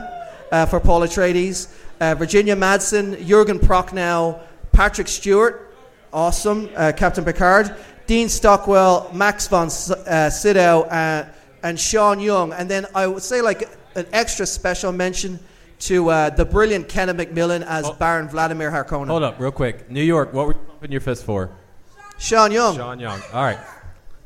uh, 0.51 0.65
for 0.65 0.79
Paul 0.79 1.01
Atreides. 1.01 1.67
Uh, 2.00 2.15
Virginia 2.15 2.55
Madsen, 2.55 3.25
Jurgen 3.27 3.59
Prochnow, 3.59 4.39
Patrick 4.71 5.07
Stewart, 5.07 5.74
awesome, 6.13 6.69
uh, 6.75 6.91
Captain 6.95 7.25
Picard, 7.25 7.75
Dean 8.05 8.29
Stockwell, 8.29 9.12
Max 9.13 9.47
von 9.47 9.65
S- 9.67 9.89
uh, 9.91 10.29
Sydow, 10.29 10.83
uh, 10.83 11.25
and 11.63 11.79
Sean 11.79 12.19
Young. 12.19 12.53
And 12.53 12.69
then 12.69 12.86
I 12.95 13.07
would 13.07 13.24
say 13.24 13.41
like 13.41 13.67
an 13.95 14.05
extra 14.13 14.45
special 14.45 14.91
mention 14.91 15.39
to 15.79 16.09
uh, 16.09 16.29
the 16.29 16.45
brilliant 16.45 16.88
Kenneth 16.88 17.17
McMillan 17.17 17.63
as 17.65 17.86
Oh. 17.86 17.93
Baron 17.93 18.29
Vladimir 18.29 18.71
Harkonnen. 18.71 19.07
Hold 19.07 19.24
up, 19.24 19.39
real 19.39 19.51
quick. 19.51 19.89
New 19.91 20.01
York, 20.03 20.33
what 20.33 20.47
were 20.47 20.53
you 20.53 20.59
pumping 20.59 20.91
your 20.91 21.01
fist 21.01 21.24
for? 21.25 21.50
Sean 22.19 22.51
Young. 22.51 22.75
Sean 22.77 23.00
Young. 23.00 23.19
All 23.33 23.43
right. 23.43 23.59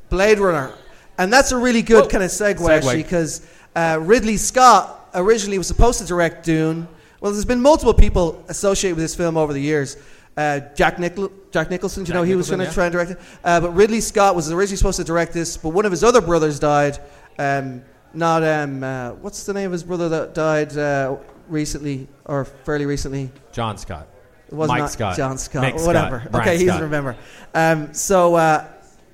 Blade 0.09 0.39
Runner. 0.39 0.73
And 1.21 1.31
that's 1.31 1.51
a 1.51 1.57
really 1.57 1.83
good 1.83 2.05
Whoa. 2.05 2.09
kind 2.09 2.23
of 2.23 2.31
segue, 2.31 2.55
Segue. 2.55 2.69
actually, 2.77 3.03
because 3.03 3.45
uh, 3.75 3.99
Ridley 4.01 4.37
Scott 4.37 5.07
originally 5.13 5.59
was 5.59 5.67
supposed 5.67 5.99
to 5.99 6.05
direct 6.05 6.43
Dune. 6.43 6.87
Well, 7.19 7.31
there's 7.31 7.45
been 7.45 7.61
multiple 7.61 7.93
people 7.93 8.43
associated 8.47 8.95
with 8.95 9.03
this 9.03 9.13
film 9.13 9.37
over 9.37 9.53
the 9.53 9.61
years. 9.61 9.97
Uh, 10.35 10.61
Jack, 10.73 10.97
Nichol- 10.97 11.31
Jack 11.51 11.69
Nicholson, 11.69 12.03
do 12.03 12.07
you 12.09 12.13
Jack 12.13 12.21
know, 12.21 12.23
he 12.23 12.33
was 12.33 12.49
going 12.49 12.57
to 12.57 12.65
yeah. 12.65 12.71
try 12.71 12.85
and 12.85 12.91
direct 12.91 13.11
it. 13.11 13.19
Uh, 13.43 13.59
but 13.59 13.69
Ridley 13.69 14.01
Scott 14.01 14.35
was 14.35 14.51
originally 14.51 14.77
supposed 14.77 14.97
to 14.97 15.03
direct 15.03 15.31
this, 15.31 15.57
but 15.57 15.69
one 15.69 15.85
of 15.85 15.91
his 15.91 16.03
other 16.03 16.21
brothers 16.21 16.57
died. 16.59 16.97
Um, 17.37 17.83
not, 18.15 18.43
um, 18.43 18.83
uh, 18.83 19.11
what's 19.11 19.45
the 19.45 19.53
name 19.53 19.67
of 19.67 19.73
his 19.73 19.83
brother 19.83 20.09
that 20.09 20.33
died 20.33 20.75
uh, 20.75 21.17
recently, 21.47 22.07
or 22.25 22.45
fairly 22.45 22.87
recently? 22.87 23.29
John 23.51 23.77
Scott. 23.77 24.07
It 24.47 24.55
was 24.55 24.69
Mike 24.69 24.79
not 24.79 24.91
Scott. 24.91 25.17
John 25.17 25.37
Scott. 25.37 25.65
Mick 25.65 25.73
Scott. 25.73 25.85
whatever. 25.85 26.27
Brian 26.31 26.47
okay, 26.47 26.57
he 26.57 26.63
Scott. 26.65 26.79
doesn't 26.79 26.83
remember. 26.85 27.15
Um, 27.53 27.93
so 27.93 28.33
uh, 28.33 28.67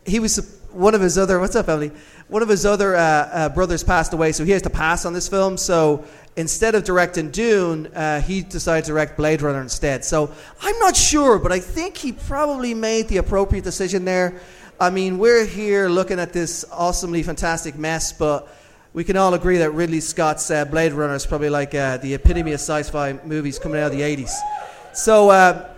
he 0.05 0.21
was 0.21 0.56
one 0.77 0.93
of 0.93 1.01
his 1.01 1.17
other. 1.17 1.39
What's 1.39 1.55
up, 1.55 1.67
Emily? 1.67 1.91
One 2.27 2.43
of 2.43 2.49
his 2.49 2.65
other 2.65 2.95
uh, 2.95 3.01
uh, 3.01 3.49
brothers 3.49 3.83
passed 3.83 4.13
away, 4.13 4.31
so 4.31 4.43
he 4.45 4.51
has 4.51 4.61
to 4.61 4.69
pass 4.69 5.05
on 5.05 5.13
this 5.13 5.27
film. 5.27 5.57
So 5.57 6.05
instead 6.35 6.75
of 6.75 6.83
directing 6.83 7.31
Dune, 7.31 7.87
uh, 7.87 8.21
he 8.21 8.41
decided 8.43 8.85
to 8.85 8.91
direct 8.91 9.17
Blade 9.17 9.41
Runner 9.41 9.61
instead. 9.61 10.05
So 10.05 10.31
I'm 10.61 10.77
not 10.77 10.95
sure, 10.95 11.39
but 11.39 11.51
I 11.51 11.59
think 11.59 11.97
he 11.97 12.11
probably 12.11 12.75
made 12.75 13.07
the 13.07 13.17
appropriate 13.17 13.63
decision 13.63 14.05
there. 14.05 14.39
I 14.79 14.91
mean, 14.91 15.17
we're 15.17 15.45
here 15.45 15.89
looking 15.89 16.19
at 16.19 16.31
this 16.31 16.63
awesomely 16.71 17.23
fantastic 17.23 17.75
mess, 17.75 18.13
but 18.13 18.47
we 18.93 19.03
can 19.03 19.17
all 19.17 19.33
agree 19.33 19.57
that 19.57 19.71
Ridley 19.71 19.99
Scott's 19.99 20.51
uh, 20.51 20.65
Blade 20.65 20.93
Runner 20.93 21.15
is 21.15 21.25
probably 21.25 21.49
like 21.49 21.73
uh, 21.73 21.97
the 21.97 22.13
epitome 22.13 22.51
of 22.51 22.59
sci-fi 22.59 23.13
movies 23.25 23.57
coming 23.57 23.81
out 23.81 23.91
of 23.91 23.97
the 23.97 24.01
80s. 24.01 24.31
So, 24.93 25.31
uh, 25.31 25.69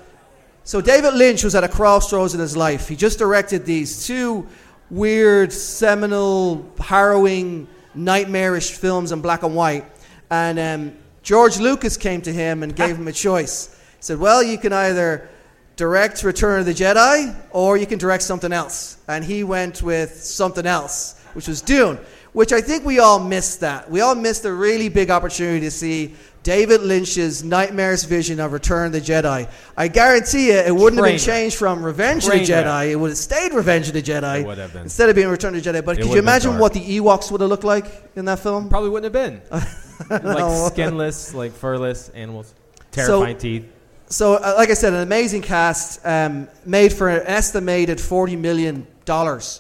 so 0.65 0.81
David 0.81 1.13
Lynch 1.13 1.45
was 1.45 1.55
at 1.55 1.63
a 1.63 1.69
crossroads 1.69 2.33
in 2.33 2.41
his 2.41 2.57
life. 2.57 2.89
He 2.89 2.97
just 2.97 3.17
directed 3.17 3.65
these 3.65 4.05
two 4.05 4.45
weird, 4.89 5.53
seminal, 5.53 6.71
harrowing, 6.79 7.67
nightmarish 7.93 8.71
films 8.71 9.11
in 9.11 9.21
black 9.21 9.43
and 9.43 9.55
white. 9.55 9.85
And 10.29 10.59
um, 10.59 10.97
George 11.23 11.59
Lucas 11.59 11.97
came 11.97 12.21
to 12.21 12.33
him 12.33 12.63
and 12.63 12.75
gave 12.75 12.95
him 12.97 13.07
a 13.07 13.11
choice. 13.11 13.75
He 13.97 14.03
said, 14.03 14.19
Well, 14.19 14.41
you 14.43 14.57
can 14.57 14.73
either 14.73 15.29
direct 15.75 16.23
Return 16.23 16.59
of 16.59 16.65
the 16.65 16.73
Jedi 16.73 17.35
or 17.51 17.77
you 17.77 17.85
can 17.85 17.99
direct 17.99 18.23
something 18.23 18.51
else. 18.51 18.97
And 19.07 19.23
he 19.23 19.43
went 19.43 19.81
with 19.81 20.13
something 20.23 20.65
else, 20.65 21.19
which 21.33 21.47
was 21.47 21.61
Dune, 21.61 21.97
which 22.33 22.51
I 22.51 22.61
think 22.61 22.85
we 22.85 22.99
all 22.99 23.19
missed 23.19 23.61
that. 23.61 23.89
We 23.89 24.01
all 24.01 24.15
missed 24.15 24.45
a 24.45 24.53
really 24.53 24.89
big 24.89 25.09
opportunity 25.09 25.61
to 25.61 25.71
see 25.71 26.15
David 26.49 26.81
Lynch's 26.81 27.43
nightmarish 27.43 28.05
vision 28.05 28.39
of 28.39 28.53
Return 28.53 28.87
of 28.87 28.93
the 28.93 29.01
Jedi. 29.01 29.47
I 29.77 29.87
guarantee 29.87 30.47
you, 30.47 30.55
it 30.55 30.75
wouldn't 30.75 30.95
have 30.99 31.05
been 31.05 31.19
changed 31.19 31.55
from 31.57 31.85
Revenge 31.85 32.25
of 32.25 32.31
the 32.31 32.39
Jedi. 32.39 32.89
It 32.89 32.95
would 32.95 33.09
have 33.09 33.19
stayed 33.19 33.53
Revenge 33.53 33.87
of 33.89 33.93
the 33.93 34.01
Jedi 34.01 34.43
would 34.43 34.57
have 34.57 34.73
been. 34.73 34.81
instead 34.81 35.09
of 35.09 35.15
being 35.15 35.27
Return 35.27 35.55
of 35.55 35.63
the 35.63 35.69
Jedi. 35.69 35.85
But 35.85 35.99
It 35.99 36.01
could 36.01 36.05
would 36.05 36.09
you 36.09 36.15
have 36.15 36.15
been 36.15 36.23
imagine 36.23 36.51
dark. 36.53 36.61
what 36.63 36.73
the 36.73 36.79
Ewoks 36.97 37.31
would 37.31 37.41
have 37.41 37.51
looked 37.51 37.63
like 37.63 37.85
in 38.15 38.25
that 38.25 38.39
film? 38.39 38.67
Probably 38.67 38.89
wouldn't 38.89 39.13
have 39.13 39.31
been. 39.31 39.43
Like 40.09 40.71
skinless, 40.71 41.35
like 41.35 41.51
furless 41.51 42.09
animals, 42.15 42.55
terrifying 42.91 43.37
teeth. 43.37 43.65
So, 44.07 44.35
uh, 44.35 44.53
like 44.57 44.71
I 44.71 44.73
said, 44.73 44.93
an 44.93 45.01
amazing 45.01 45.43
cast, 45.43 45.99
um, 46.03 46.47
made 46.65 46.93
for 46.93 47.09
an 47.09 47.27
estimated 47.27 47.99
forty 48.01 48.37
million 48.37 48.87
dollars. 49.03 49.59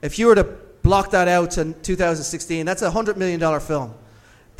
If 0.00 0.18
you 0.18 0.28
were 0.28 0.36
to 0.36 0.44
block 0.82 1.10
that 1.10 1.26
out 1.26 1.50
to 1.52 1.72
2016, 1.72 2.64
that's 2.64 2.82
a 2.82 2.90
hundred 2.90 3.18
million 3.18 3.40
dollar 3.40 3.58
film 3.58 3.92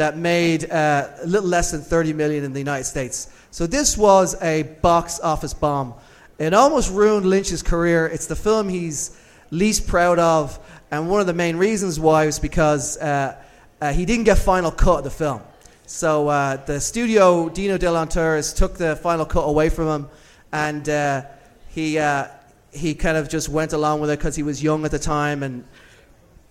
that 0.01 0.17
made 0.17 0.71
uh, 0.71 1.11
a 1.23 1.27
little 1.27 1.47
less 1.47 1.73
than 1.73 1.83
30 1.83 2.15
million 2.15 2.43
in 2.43 2.55
the 2.55 2.59
United 2.59 2.85
States. 2.85 3.29
So 3.51 3.67
this 3.67 3.99
was 3.99 4.35
a 4.41 4.63
box 4.81 5.21
office 5.21 5.53
bomb. 5.53 5.93
It 6.39 6.55
almost 6.55 6.91
ruined 6.91 7.27
Lynch's 7.27 7.63
career. 7.63 8.07
It's 8.07 8.27
the 8.27 8.35
film 8.35 8.71
he's 8.71 9.15
least 9.51 9.87
proud 9.87 10.19
of, 10.19 10.59
and 10.91 11.11
one 11.11 11.21
of 11.21 11.27
the 11.27 11.35
main 11.35 11.57
reasons 11.57 12.01
why 12.01 12.25
was 12.25 12.39
because 12.39 12.97
uh, 12.97 13.37
uh, 13.83 13.93
he 13.93 14.07
didn't 14.07 14.25
get 14.25 14.39
final 14.39 14.71
cut 14.71 15.01
of 15.01 15.05
the 15.05 15.11
film. 15.11 15.43
So 15.85 16.29
uh, 16.29 16.57
the 16.65 16.81
studio, 16.81 17.51
Dino 17.51 17.77
De 17.77 17.85
Laurentiis, 17.85 18.57
took 18.57 18.79
the 18.79 18.97
final 18.97 19.27
cut 19.27 19.43
away 19.43 19.69
from 19.69 19.89
him, 19.89 20.09
and 20.51 20.89
uh, 20.89 21.25
he 21.69 21.99
uh, 21.99 22.29
he 22.73 22.95
kind 22.95 23.19
of 23.19 23.29
just 23.29 23.51
went 23.51 23.75
along 23.75 24.01
with 24.01 24.09
it 24.09 24.19
because 24.19 24.35
he 24.35 24.43
was 24.43 24.63
young 24.63 24.87
at 24.87 24.93
the 24.93 24.99
time, 24.99 25.43
and 25.43 25.63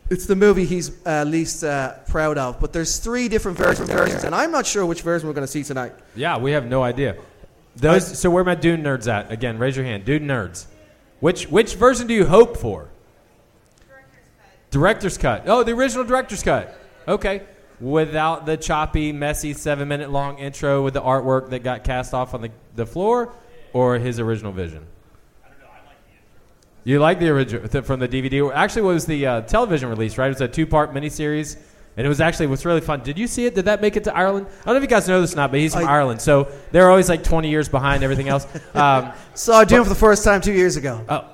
it's 0.09 0.25
the 0.25 0.35
movie 0.35 0.65
he's 0.65 0.91
uh, 1.05 1.23
least 1.27 1.63
uh, 1.63 1.93
proud 2.07 2.37
of. 2.37 2.59
But 2.59 2.73
there's 2.73 2.97
three 2.97 3.27
different 3.27 3.57
versions, 3.57 3.89
versions, 3.89 4.23
and 4.23 4.33
I'm 4.33 4.51
not 4.51 4.65
sure 4.65 4.85
which 4.85 5.01
version 5.01 5.27
we're 5.27 5.33
going 5.33 5.45
to 5.47 5.51
see 5.51 5.63
tonight. 5.63 5.93
Yeah, 6.15 6.37
we 6.37 6.51
have 6.51 6.65
no 6.65 6.83
idea. 6.83 7.17
Those. 7.75 8.19
so 8.19 8.29
where 8.29 8.41
are 8.41 8.45
my 8.45 8.55
Dune 8.55 8.81
nerds 8.83 9.11
at? 9.11 9.31
Again, 9.31 9.57
raise 9.57 9.75
your 9.75 9.85
hand. 9.85 10.05
Dune 10.05 10.23
nerds. 10.23 10.65
Which 11.19 11.47
which 11.47 11.75
version 11.75 12.07
do 12.07 12.13
you 12.13 12.25
hope 12.25 12.57
for? 12.57 12.89
Director's 14.71 15.17
cut. 15.17 15.43
Oh, 15.47 15.63
the 15.63 15.71
original 15.71 16.03
director's 16.05 16.43
cut. 16.43 16.77
Okay. 17.07 17.41
Without 17.79 18.45
the 18.45 18.57
choppy, 18.57 19.11
messy, 19.11 19.53
seven 19.53 19.87
minute 19.87 20.11
long 20.11 20.37
intro 20.37 20.83
with 20.83 20.93
the 20.93 21.01
artwork 21.01 21.49
that 21.51 21.63
got 21.63 21.83
cast 21.83 22.13
off 22.13 22.33
on 22.33 22.41
the, 22.41 22.51
the 22.75 22.85
floor, 22.85 23.33
or 23.73 23.97
his 23.97 24.19
original 24.19 24.51
vision? 24.51 24.85
You 26.83 26.99
like 26.99 27.19
the 27.19 27.29
original 27.29 27.67
th- 27.67 27.83
from 27.83 27.99
the 27.99 28.07
DVD? 28.07 28.51
Actually, 28.53 28.83
it 28.83 28.93
was 28.93 29.05
the 29.05 29.25
uh, 29.25 29.41
television 29.41 29.89
release, 29.89 30.17
right? 30.17 30.27
It 30.27 30.29
was 30.29 30.41
a 30.41 30.47
two-part 30.47 30.93
miniseries, 30.93 31.57
and 31.97 32.05
it 32.05 32.09
was 32.09 32.21
actually 32.21 32.47
what's 32.47 32.65
really 32.65 32.81
fun. 32.81 33.01
Did 33.03 33.17
you 33.19 33.27
see 33.27 33.45
it? 33.45 33.53
Did 33.55 33.65
that 33.65 33.81
make 33.81 33.95
it 33.97 34.05
to 34.05 34.15
Ireland? 34.15 34.47
I 34.61 34.65
don't 34.65 34.73
know 34.75 34.77
if 34.77 34.83
you 34.83 34.87
guys 34.87 35.07
know 35.07 35.19
this 35.21 35.33
or 35.33 35.37
not, 35.37 35.51
but 35.51 35.59
he's 35.59 35.73
from 35.73 35.85
I- 35.85 35.91
Ireland, 35.91 36.21
so 36.21 36.47
they're 36.71 36.89
always 36.89 37.09
like 37.09 37.23
20 37.23 37.49
years 37.49 37.67
behind 37.69 38.03
everything 38.03 38.29
else. 38.29 38.47
Um, 38.75 39.11
Saw 39.33 39.63
Dune 39.65 39.83
for 39.83 39.89
the 39.89 39.95
first 39.95 40.23
time 40.23 40.41
two 40.41 40.53
years 40.53 40.77
ago. 40.77 41.03
Oh, 41.09 41.25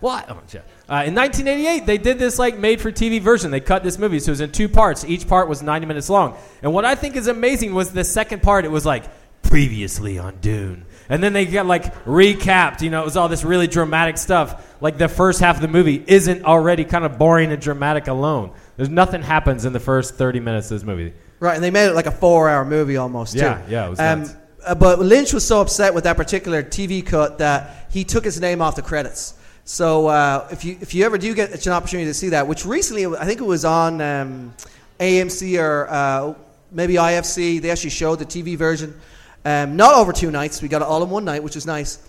what? 0.00 0.30
Oh, 0.30 0.40
yeah. 0.52 0.60
Uh, 0.88 1.04
in 1.04 1.14
1988, 1.14 1.84
they 1.84 1.98
did 1.98 2.18
this 2.18 2.38
like 2.38 2.56
made-for-TV 2.58 3.20
version. 3.20 3.50
They 3.50 3.60
cut 3.60 3.82
this 3.82 3.98
movie, 3.98 4.18
so 4.20 4.28
it 4.28 4.32
was 4.32 4.40
in 4.40 4.52
two 4.52 4.68
parts. 4.68 5.04
Each 5.04 5.26
part 5.26 5.48
was 5.48 5.62
90 5.62 5.86
minutes 5.86 6.08
long. 6.08 6.36
And 6.62 6.72
what 6.72 6.84
I 6.84 6.94
think 6.94 7.16
is 7.16 7.26
amazing 7.26 7.74
was 7.74 7.92
the 7.92 8.04
second 8.04 8.42
part. 8.42 8.64
It 8.64 8.70
was 8.70 8.86
like 8.86 9.04
previously 9.42 10.18
on 10.18 10.36
Dune, 10.40 10.85
and 11.08 11.22
then 11.22 11.32
they 11.32 11.46
got 11.46 11.66
like 11.66 12.04
recapped. 12.04 12.82
You 12.82 12.90
know, 12.90 13.02
it 13.02 13.04
was 13.04 13.16
all 13.16 13.28
this 13.28 13.44
really 13.44 13.66
dramatic 13.66 14.18
stuff. 14.18 14.76
Like 14.80 14.98
the 14.98 15.08
first 15.08 15.40
half 15.40 15.56
of 15.56 15.62
the 15.62 15.68
movie 15.68 16.02
isn't 16.06 16.44
already 16.44 16.84
kind 16.84 17.04
of 17.04 17.18
boring 17.18 17.52
and 17.52 17.60
dramatic 17.60 18.08
alone. 18.08 18.52
There's 18.76 18.90
nothing 18.90 19.22
happens 19.22 19.64
in 19.64 19.72
the 19.72 19.80
first 19.80 20.16
30 20.16 20.40
minutes 20.40 20.70
of 20.70 20.80
this 20.80 20.86
movie. 20.86 21.14
Right, 21.40 21.54
and 21.54 21.62
they 21.62 21.70
made 21.70 21.88
it 21.88 21.94
like 21.94 22.06
a 22.06 22.10
four-hour 22.10 22.64
movie 22.64 22.96
almost. 22.96 23.34
Too. 23.34 23.40
Yeah, 23.40 23.62
yeah, 23.68 23.86
it 23.86 23.90
was 23.90 23.98
nuts. 23.98 24.34
uh, 24.66 24.74
but 24.74 24.98
Lynch 24.98 25.32
was 25.32 25.46
so 25.46 25.60
upset 25.60 25.94
with 25.94 26.04
that 26.04 26.16
particular 26.16 26.62
TV 26.62 27.04
cut 27.04 27.38
that 27.38 27.88
he 27.90 28.04
took 28.04 28.24
his 28.24 28.40
name 28.40 28.62
off 28.62 28.76
the 28.76 28.82
credits. 28.82 29.34
So 29.64 30.06
uh, 30.06 30.48
if 30.50 30.64
you 30.64 30.78
if 30.80 30.94
you 30.94 31.04
ever 31.04 31.18
do 31.18 31.34
get 31.34 31.66
an 31.66 31.72
opportunity 31.72 32.08
to 32.08 32.14
see 32.14 32.30
that, 32.30 32.46
which 32.46 32.64
recently 32.64 33.04
I 33.04 33.24
think 33.26 33.40
it 33.40 33.44
was 33.44 33.64
on 33.64 34.00
um, 34.00 34.54
AMC 35.00 35.60
or 35.60 35.88
uh, 35.90 36.34
maybe 36.70 36.94
IFC, 36.94 37.60
they 37.60 37.70
actually 37.70 37.90
showed 37.90 38.18
the 38.18 38.24
TV 38.24 38.56
version. 38.56 38.98
Um, 39.46 39.76
not 39.76 39.94
over 39.94 40.12
two 40.12 40.32
nights, 40.32 40.60
we 40.60 40.66
got 40.66 40.82
it 40.82 40.88
all 40.88 41.04
in 41.04 41.08
one 41.08 41.24
night, 41.24 41.40
which 41.40 41.54
is 41.54 41.66
nice. 41.66 42.00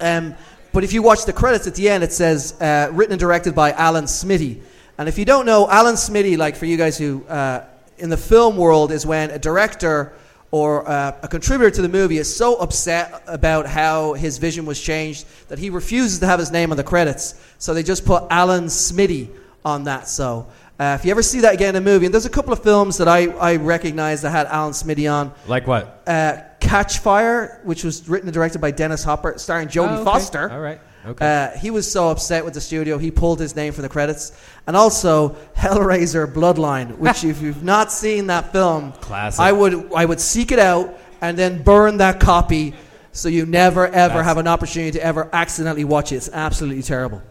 Um, 0.00 0.34
but 0.72 0.82
if 0.82 0.92
you 0.92 1.00
watch 1.00 1.24
the 1.24 1.32
credits 1.32 1.68
at 1.68 1.76
the 1.76 1.88
end, 1.88 2.02
it 2.02 2.12
says 2.12 2.60
uh, 2.60 2.88
written 2.90 3.12
and 3.12 3.20
directed 3.20 3.54
by 3.54 3.70
Alan 3.70 4.08
Smithee. 4.08 4.60
And 4.98 5.08
if 5.08 5.16
you 5.16 5.24
don't 5.24 5.46
know, 5.46 5.70
Alan 5.70 5.96
Smithee, 5.96 6.36
like 6.36 6.56
for 6.56 6.66
you 6.66 6.76
guys 6.76 6.98
who 6.98 7.24
uh, 7.26 7.64
in 7.98 8.10
the 8.10 8.16
film 8.16 8.56
world, 8.56 8.90
is 8.90 9.06
when 9.06 9.30
a 9.30 9.38
director 9.38 10.12
or 10.50 10.88
uh, 10.88 11.16
a 11.22 11.28
contributor 11.28 11.70
to 11.70 11.82
the 11.82 11.88
movie 11.88 12.18
is 12.18 12.34
so 12.34 12.56
upset 12.56 13.22
about 13.28 13.66
how 13.66 14.14
his 14.14 14.38
vision 14.38 14.66
was 14.66 14.82
changed 14.82 15.24
that 15.46 15.60
he 15.60 15.70
refuses 15.70 16.18
to 16.18 16.26
have 16.26 16.40
his 16.40 16.50
name 16.50 16.72
on 16.72 16.76
the 16.76 16.84
credits. 16.84 17.40
So 17.58 17.74
they 17.74 17.84
just 17.84 18.04
put 18.04 18.24
Alan 18.28 18.68
Smithee 18.68 19.30
on 19.64 19.84
that. 19.84 20.08
So 20.08 20.48
uh, 20.78 20.96
if 20.98 21.04
you 21.06 21.10
ever 21.10 21.22
see 21.22 21.40
that 21.40 21.54
again 21.54 21.76
in 21.76 21.82
a 21.82 21.84
movie, 21.84 22.06
and 22.06 22.12
there's 22.12 22.26
a 22.26 22.30
couple 22.30 22.52
of 22.52 22.62
films 22.62 22.98
that 22.98 23.08
I, 23.08 23.28
I 23.28 23.56
recognize 23.56 24.22
that 24.22 24.30
had 24.30 24.46
Alan 24.46 24.74
Smithee 24.74 25.06
on. 25.06 25.32
Like 25.46 25.66
what? 25.66 26.02
Uh, 26.06 26.42
Catch 26.66 26.98
Fire, 26.98 27.60
which 27.64 27.84
was 27.84 28.08
written 28.08 28.28
and 28.28 28.34
directed 28.34 28.60
by 28.60 28.70
Dennis 28.70 29.04
Hopper, 29.04 29.34
starring 29.38 29.68
Jodie 29.68 29.88
Oh, 29.90 29.94
okay. 29.96 30.04
Foster. 30.04 30.50
All 30.50 30.60
right. 30.60 30.80
Okay. 31.06 31.24
Uh, 31.54 31.56
he 31.58 31.70
was 31.70 31.90
so 31.90 32.08
upset 32.10 32.44
with 32.44 32.54
the 32.54 32.60
studio, 32.60 32.98
he 32.98 33.12
pulled 33.12 33.38
his 33.38 33.54
name 33.54 33.72
from 33.72 33.82
the 33.82 33.88
credits. 33.88 34.32
And 34.66 34.76
also 34.76 35.36
Hellraiser 35.56 36.26
Bloodline, 36.32 36.98
which 36.98 37.22
if 37.32 37.40
you've 37.40 37.62
not 37.62 37.92
seen 37.92 38.26
that 38.26 38.50
film, 38.52 38.92
Classic. 38.94 39.40
I 39.40 39.52
would 39.52 39.92
I 39.94 40.04
would 40.04 40.20
seek 40.20 40.50
it 40.50 40.58
out 40.58 40.98
and 41.20 41.38
then 41.38 41.62
burn 41.62 41.98
that 41.98 42.18
copy 42.18 42.74
so 43.12 43.28
you 43.28 43.46
never 43.46 43.86
ever 43.86 43.92
That's- 44.14 44.24
have 44.26 44.36
an 44.38 44.48
opportunity 44.48 44.98
to 44.98 45.04
ever 45.04 45.30
accidentally 45.32 45.84
watch 45.84 46.10
it. 46.10 46.16
It's 46.16 46.28
absolutely 46.32 46.82
terrible. 46.82 47.22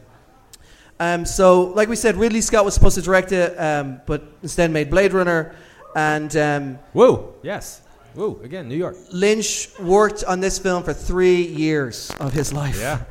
Um, 0.98 1.26
so, 1.26 1.64
like 1.64 1.90
we 1.90 1.98
said, 1.98 2.16
Ridley 2.16 2.40
Scott 2.40 2.64
was 2.64 2.74
supposed 2.74 2.96
to 2.96 3.02
direct 3.02 3.34
it, 3.34 3.54
um, 3.60 4.00
but 4.06 4.24
instead 4.42 4.72
made 4.72 4.90
Blade 4.90 5.12
Runner. 5.12 5.54
And 5.94 6.36
um, 6.38 6.80
Woo. 6.94 7.34
Yes. 7.44 7.82
Woo. 8.16 8.40
Again, 8.44 8.68
New 8.68 8.76
York. 8.76 8.96
Lynch 9.12 9.70
worked 9.80 10.24
on 10.24 10.40
this 10.40 10.58
film 10.58 10.84
for 10.84 10.94
three 10.94 11.42
years 11.42 12.12
of 12.20 12.34
his 12.34 12.54
life. 12.54 12.80
Yeah. 12.80 13.02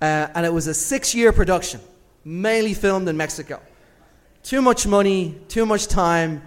Uh, 0.00 0.28
and 0.34 0.46
it 0.46 0.52
was 0.52 0.66
a 0.66 0.74
six 0.74 1.14
year 1.14 1.32
production, 1.32 1.80
mainly 2.24 2.74
filmed 2.74 3.08
in 3.08 3.16
Mexico. 3.16 3.60
Too 4.42 4.62
much 4.62 4.86
money, 4.86 5.38
too 5.48 5.64
much 5.64 5.86
time, 5.86 6.42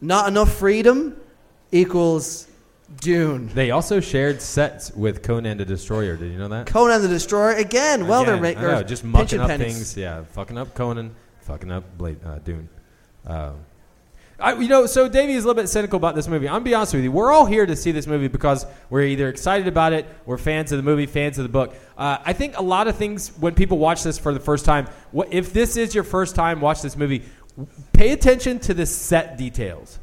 not 0.00 0.28
enough 0.28 0.52
freedom 0.52 1.16
equals 1.70 2.48
Dune. 3.00 3.48
They 3.48 3.70
also 3.70 4.00
shared 4.00 4.42
sets 4.42 4.92
with 4.92 5.22
Conan 5.22 5.56
the 5.58 5.64
Destroyer. 5.64 6.16
Did 6.16 6.32
you 6.32 6.38
know 6.38 6.48
that? 6.48 6.66
Conan 6.66 7.00
the 7.00 7.08
Destroyer, 7.08 7.56
again, 7.56 8.06
well, 8.06 8.24
they're 8.24 8.36
making 8.36 8.62
know, 8.62 8.82
just 8.82 9.04
mucking 9.04 9.40
up 9.40 9.48
pennies. 9.48 9.74
things. 9.74 9.96
Yeah, 9.96 10.24
fucking 10.24 10.58
up 10.58 10.74
Conan, 10.74 11.14
fucking 11.40 11.70
up 11.70 11.96
Blade, 11.96 12.18
uh, 12.24 12.38
Dune. 12.40 12.68
Um, 13.26 13.56
I, 14.38 14.54
you 14.54 14.68
know, 14.68 14.86
so 14.86 15.08
Davey 15.08 15.34
is 15.34 15.44
a 15.44 15.46
little 15.46 15.62
bit 15.62 15.68
cynical 15.68 15.96
about 15.96 16.14
this 16.14 16.26
movie. 16.26 16.48
I'm 16.48 16.62
be 16.62 16.74
honest 16.74 16.94
with 16.94 17.04
you. 17.04 17.12
We're 17.12 17.30
all 17.30 17.46
here 17.46 17.64
to 17.64 17.76
see 17.76 17.92
this 17.92 18.06
movie 18.06 18.28
because 18.28 18.66
we're 18.90 19.02
either 19.02 19.28
excited 19.28 19.68
about 19.68 19.92
it, 19.92 20.06
we're 20.26 20.38
fans 20.38 20.72
of 20.72 20.78
the 20.78 20.82
movie, 20.82 21.06
fans 21.06 21.38
of 21.38 21.44
the 21.44 21.48
book. 21.48 21.74
Uh, 21.96 22.18
I 22.24 22.32
think 22.32 22.58
a 22.58 22.62
lot 22.62 22.88
of 22.88 22.96
things 22.96 23.28
when 23.38 23.54
people 23.54 23.78
watch 23.78 24.02
this 24.02 24.18
for 24.18 24.34
the 24.34 24.40
first 24.40 24.64
time, 24.64 24.88
what, 25.12 25.32
if 25.32 25.52
this 25.52 25.76
is 25.76 25.94
your 25.94 26.04
first 26.04 26.34
time 26.34 26.60
watch 26.60 26.82
this 26.82 26.96
movie, 26.96 27.22
pay 27.92 28.12
attention 28.12 28.58
to 28.60 28.74
the 28.74 28.86
set 28.86 29.36
details. 29.36 29.98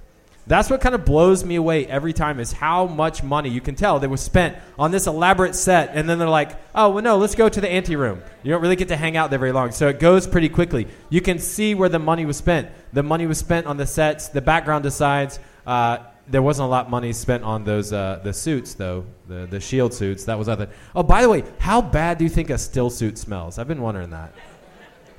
That's 0.50 0.68
what 0.68 0.82
kind 0.82 0.96
of 0.96 1.06
blows 1.06 1.44
me 1.44 1.58
away 1.58 1.86
every 1.86 2.12
time 2.12 2.40
is 2.40 2.52
how 2.52 2.88
much 2.88 3.22
money 3.22 3.50
you 3.50 3.62
can 3.62 3.76
tell 3.76 4.00
that 4.00 4.10
was 4.10 4.20
spent 4.20 4.58
on 4.80 4.90
this 4.90 5.06
elaborate 5.06 5.54
set, 5.54 5.92
and 5.94 6.10
then 6.10 6.18
they're 6.18 6.28
like, 6.28 6.58
"Oh, 6.74 6.90
well, 6.90 7.04
no, 7.04 7.18
let's 7.18 7.36
go 7.36 7.48
to 7.48 7.62
the 7.62 7.70
ante 7.70 7.96
room." 7.96 8.24
You 8.42 8.52
don't 8.52 8.62
really 8.64 8.76
get 8.76 8.88
to 8.88 8.98
hang 8.98 9.16
out 9.16 9.30
there 9.30 9.38
very 9.38 9.52
long, 9.52 9.72
so 9.72 9.88
it 9.90 10.00
goes 10.00 10.26
pretty 10.26 10.50
quickly. 10.50 10.88
You 11.12 11.22
can 11.22 11.38
see 11.38 11.76
where 11.76 11.88
the 11.88 12.00
money 12.00 12.26
was 12.26 12.36
spent. 12.36 12.68
The 12.94 13.04
money 13.04 13.28
was 13.28 13.38
spent 13.38 13.68
on 13.68 13.78
the 13.78 13.86
sets. 13.86 14.30
The 14.30 14.42
background 14.42 14.82
decides. 14.82 15.40
Uh, 15.68 16.00
there 16.28 16.42
wasn't 16.42 16.66
a 16.66 16.70
lot 16.70 16.86
of 16.86 16.92
money 16.92 17.14
spent 17.14 17.44
on 17.44 17.64
those 17.64 17.94
uh, 17.94 18.20
the 18.24 18.34
suits 18.34 18.74
though, 18.74 19.06
the 19.28 19.46
the 19.48 19.60
shield 19.60 19.94
suits. 19.94 20.26
That 20.26 20.40
was 20.40 20.50
other. 20.50 20.70
Oh, 20.96 21.04
by 21.04 21.22
the 21.22 21.30
way, 21.30 21.44
how 21.60 21.80
bad 21.80 22.18
do 22.18 22.24
you 22.24 22.30
think 22.30 22.50
a 22.50 22.58
still 22.58 22.90
suit 22.90 23.20
smells? 23.20 23.60
I've 23.60 23.68
been 23.68 23.84
wondering 23.84 24.10
that. 24.10 24.34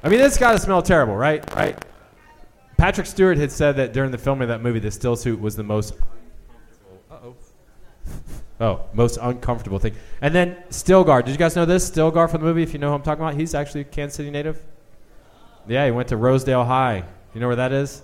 I 0.02 0.08
mean, 0.08 0.18
it's 0.18 0.38
got 0.38 0.52
to 0.52 0.58
smell 0.58 0.82
terrible, 0.82 1.14
right? 1.14 1.49
Right. 1.54 1.78
Patrick 2.80 3.06
Stewart 3.06 3.37
had 3.37 3.52
said 3.52 3.76
that 3.76 3.92
during 3.92 4.10
the 4.10 4.16
filming 4.16 4.44
of 4.44 4.49
that 4.49 4.62
movie, 4.62 4.78
the 4.78 4.90
still 4.90 5.14
suit 5.14 5.38
was 5.38 5.54
the 5.54 5.62
most. 5.62 5.94
Oh, 8.58 8.80
most 8.94 9.18
uncomfortable 9.20 9.78
thing. 9.78 9.94
And 10.22 10.34
then 10.34 10.56
Stilgar. 10.70 11.22
Did 11.25 11.32
you 11.32 11.37
guys 11.38 11.56
know 11.56 11.66
this? 11.66 11.90
Stilgar 11.90 12.30
from 12.30 12.40
the 12.40 12.46
movie, 12.46 12.62
if 12.62 12.72
you 12.72 12.78
know 12.78 12.88
who 12.88 12.94
I'm 12.94 13.02
talking 13.02 13.22
about, 13.22 13.34
he's 13.34 13.54
actually 13.54 13.82
a 13.82 13.84
Kansas 13.84 14.16
City 14.16 14.30
native. 14.30 14.60
Yeah, 15.68 15.84
he 15.84 15.90
went 15.90 16.08
to 16.08 16.16
Rosedale 16.16 16.64
High. 16.64 17.04
You 17.34 17.40
know 17.40 17.46
where 17.49 17.56
that 17.56 17.72
is? 17.72 18.02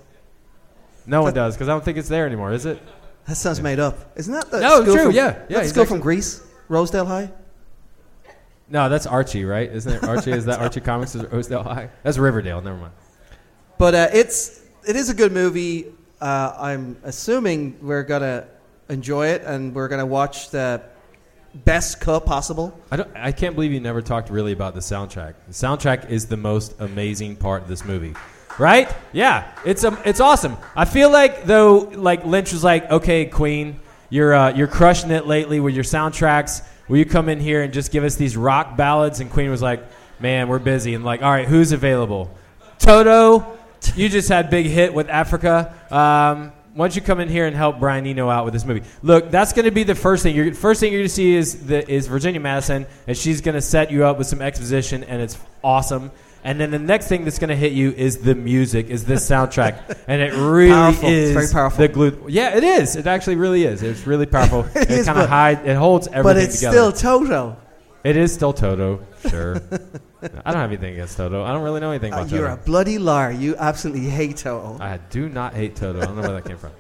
No 1.07 1.23
one 1.23 1.33
does, 1.33 1.55
because 1.55 1.69
I 1.69 1.73
don't 1.73 1.85
think 1.85 1.97
it's 1.99 2.09
there 2.09 2.27
anymore, 2.27 2.53
is 2.53 2.67
it? 2.67 2.79
That 3.27 3.37
sounds 3.37 3.61
made 3.63 3.79
up. 3.81 4.13
Isn't 4.17 4.35
that 4.35 4.51
the 4.51 4.61
No, 4.61 4.83
school 4.83 4.95
true, 4.95 5.05
From, 5.07 5.13
yeah. 5.13 5.25
Yeah, 5.25 5.33
that's 5.33 5.49
the 5.49 5.61
he's 5.61 5.71
school 5.71 5.83
actually- 5.85 5.97
from 5.97 6.01
Greece, 6.03 6.43
Rosedale 6.69 7.07
High. 7.07 7.31
No, 8.69 8.89
that's 8.91 9.07
Archie, 9.07 9.45
right? 9.47 9.71
Isn't 9.71 9.93
it 9.93 10.05
Archie? 10.05 10.33
Is 10.33 10.45
that 10.47 10.61
Archie 10.61 10.81
Comics? 10.81 11.15
Is 11.15 11.25
Rosedale 11.25 11.63
High? 11.63 11.89
That's 12.03 12.19
Riverdale. 12.19 12.61
Never 12.61 12.77
mind. 12.77 12.93
But 13.79 13.95
uh, 13.95 14.09
it's 14.13 14.63
it 14.87 14.97
is 14.97 15.11
a 15.11 15.15
good 15.15 15.33
movie. 15.33 15.87
Uh, 16.21 16.55
I'm 16.59 16.97
assuming 17.03 17.77
we're 17.83 18.05
gonna 18.05 18.47
enjoy 18.89 19.29
it, 19.29 19.43
and 19.43 19.75
we're 19.75 19.89
gonna 19.89 20.07
watch 20.07 20.51
the 20.51 20.81
best 21.65 22.01
cut 22.01 22.25
possible. 22.25 22.79
I, 22.91 22.97
don't, 22.97 23.11
I 23.17 23.33
can't 23.33 23.55
believe 23.55 23.73
you 23.73 23.81
never 23.81 24.01
talked 24.01 24.31
really 24.31 24.53
about 24.53 24.75
the 24.75 24.81
soundtrack. 24.81 25.35
The 25.49 25.53
soundtrack 25.53 26.09
is 26.09 26.27
the 26.27 26.37
most 26.37 26.81
amazing 26.81 27.37
part 27.37 27.63
of 27.63 27.69
this 27.69 27.85
movie, 27.85 28.15
right? 28.59 28.95
Yeah, 29.13 29.51
it's 29.65 29.83
um, 29.85 29.99
it's 30.05 30.21
awesome. 30.21 30.57
I 30.77 30.85
feel 30.85 31.11
like 31.11 31.45
though, 31.45 31.79
like 31.79 32.25
Lynch 32.25 32.53
was 32.53 32.63
like, 32.63 32.89
okay, 32.91 33.27
Queen, 33.27 33.81
you're 34.09 34.35
uh, 34.35 34.55
you're 34.55 34.69
crushing 34.69 35.11
it 35.11 35.27
lately 35.27 35.59
with 35.59 35.75
your 35.75 35.85
soundtracks. 35.85 36.65
Will 36.89 36.99
you 36.99 37.05
come 37.05 37.29
in 37.29 37.41
here 37.41 37.63
and 37.63 37.73
just 37.73 37.91
give 37.91 38.05
us 38.05 38.15
these 38.15 38.37
rock 38.37 38.77
ballads? 38.77 39.19
And 39.19 39.29
Queen 39.29 39.51
was 39.51 39.61
like, 39.61 39.83
man, 40.21 40.47
we're 40.47 40.61
busy. 40.61 40.95
And 40.95 41.05
like, 41.05 41.23
all 41.23 41.31
right, 41.33 41.49
who's 41.49 41.73
available? 41.73 42.31
Toto, 42.79 43.56
you 43.95 44.09
just 44.09 44.29
had 44.29 44.51
big 44.51 44.67
hit 44.67 44.93
with 44.95 45.09
Africa. 45.09 45.73
Um, 45.91 46.53
why 46.75 46.89
don't 46.89 46.95
you 46.97 47.01
come 47.01 47.21
in 47.21 47.29
here 47.29 47.47
and 47.47 47.57
help 47.57 47.79
Brian 47.81 48.07
Eno 48.07 48.29
out 48.29 48.45
with 48.45 48.53
this 48.53 48.65
movie? 48.67 48.83
Look, 49.03 49.31
that's 49.31 49.55
going 49.55 49.65
to 49.65 49.71
be 49.71 49.83
the 49.83 49.95
first 49.95 50.23
thing. 50.23 50.37
You're, 50.37 50.53
first 50.53 50.79
thing 50.81 50.93
you're 50.93 51.01
going 51.01 51.09
to 51.09 51.15
see 51.15 51.35
is 51.35 51.67
the, 51.67 51.91
is 51.91 52.07
Virginia 52.07 52.41
Madsen, 52.41 52.87
and 53.07 53.17
she's 53.17 53.41
going 53.41 53.55
to 53.55 53.63
set 53.63 53.91
you 53.91 54.05
up 54.05 54.19
with 54.19 54.27
some 54.27 54.43
exposition, 54.43 55.03
and 55.05 55.23
it's 55.23 55.39
awesome. 55.65 56.11
And 56.45 56.61
then 56.61 56.71
the 56.71 56.79
next 56.79 57.09
thing 57.09 57.25
that's 57.25 57.39
going 57.39 57.49
to 57.49 57.57
hit 57.57 57.73
you 57.73 57.91
is 57.93 58.19
the 58.19 58.35
music, 58.35 58.89
is 58.89 59.05
this 59.07 59.29
soundtrack, 59.29 59.99
and 60.09 60.21
it 60.21 60.35
really 60.35 60.71
Powerful. 60.71 61.09
It's 61.09 61.13
is 61.31 61.33
very 61.33 61.49
powerful. 61.51 61.79
The 61.79 61.89
glue. 61.89 62.27
Yeah, 62.29 62.57
it 62.57 62.63
is. 62.63 62.95
It 62.95 63.07
actually 63.07 63.37
really 63.37 63.65
is. 63.65 63.83
It's 63.83 64.07
really 64.07 64.27
powerful. 64.27 64.67
It 64.75 64.89
kind 64.89 65.09
of 65.09 65.15
but- 65.17 65.29
hide. 65.31 65.67
It 65.67 65.77
holds 65.77 66.09
everything 66.09 66.23
But 66.25 66.37
it's 66.37 66.57
together. 66.61 66.93
still 66.93 66.93
Toto. 66.93 67.57
It 68.07 68.17
is 68.17 68.33
still 68.33 68.53
Toto. 68.53 69.01
Sure. 69.29 69.57
I 70.45 70.53
don't 70.53 70.61
have 70.61 70.71
anything 70.71 70.95
against 70.95 71.17
Toto. 71.17 71.43
I 71.45 71.53
don't 71.53 71.63
really 71.63 71.81
know 71.81 71.91
anything 71.91 72.13
Uh, 72.13 72.19
about 72.19 72.31
you're 72.31 72.49
Toto. 72.49 72.61
a 72.63 72.65
bloody 72.65 72.99
liar. 72.99 73.31
You 73.33 73.57
absolutely 73.57 74.09
hate 74.09 74.37
Toto. 74.39 74.77
I 74.81 74.99
do 75.11 75.29
not 75.29 75.55
hate 75.55 75.77
Toto. 75.77 76.01
I 76.01 76.05
don't 76.07 76.17
know 76.17 76.23
where 76.23 76.33
that 76.41 76.45
came 76.45 76.57
from. 76.59 76.71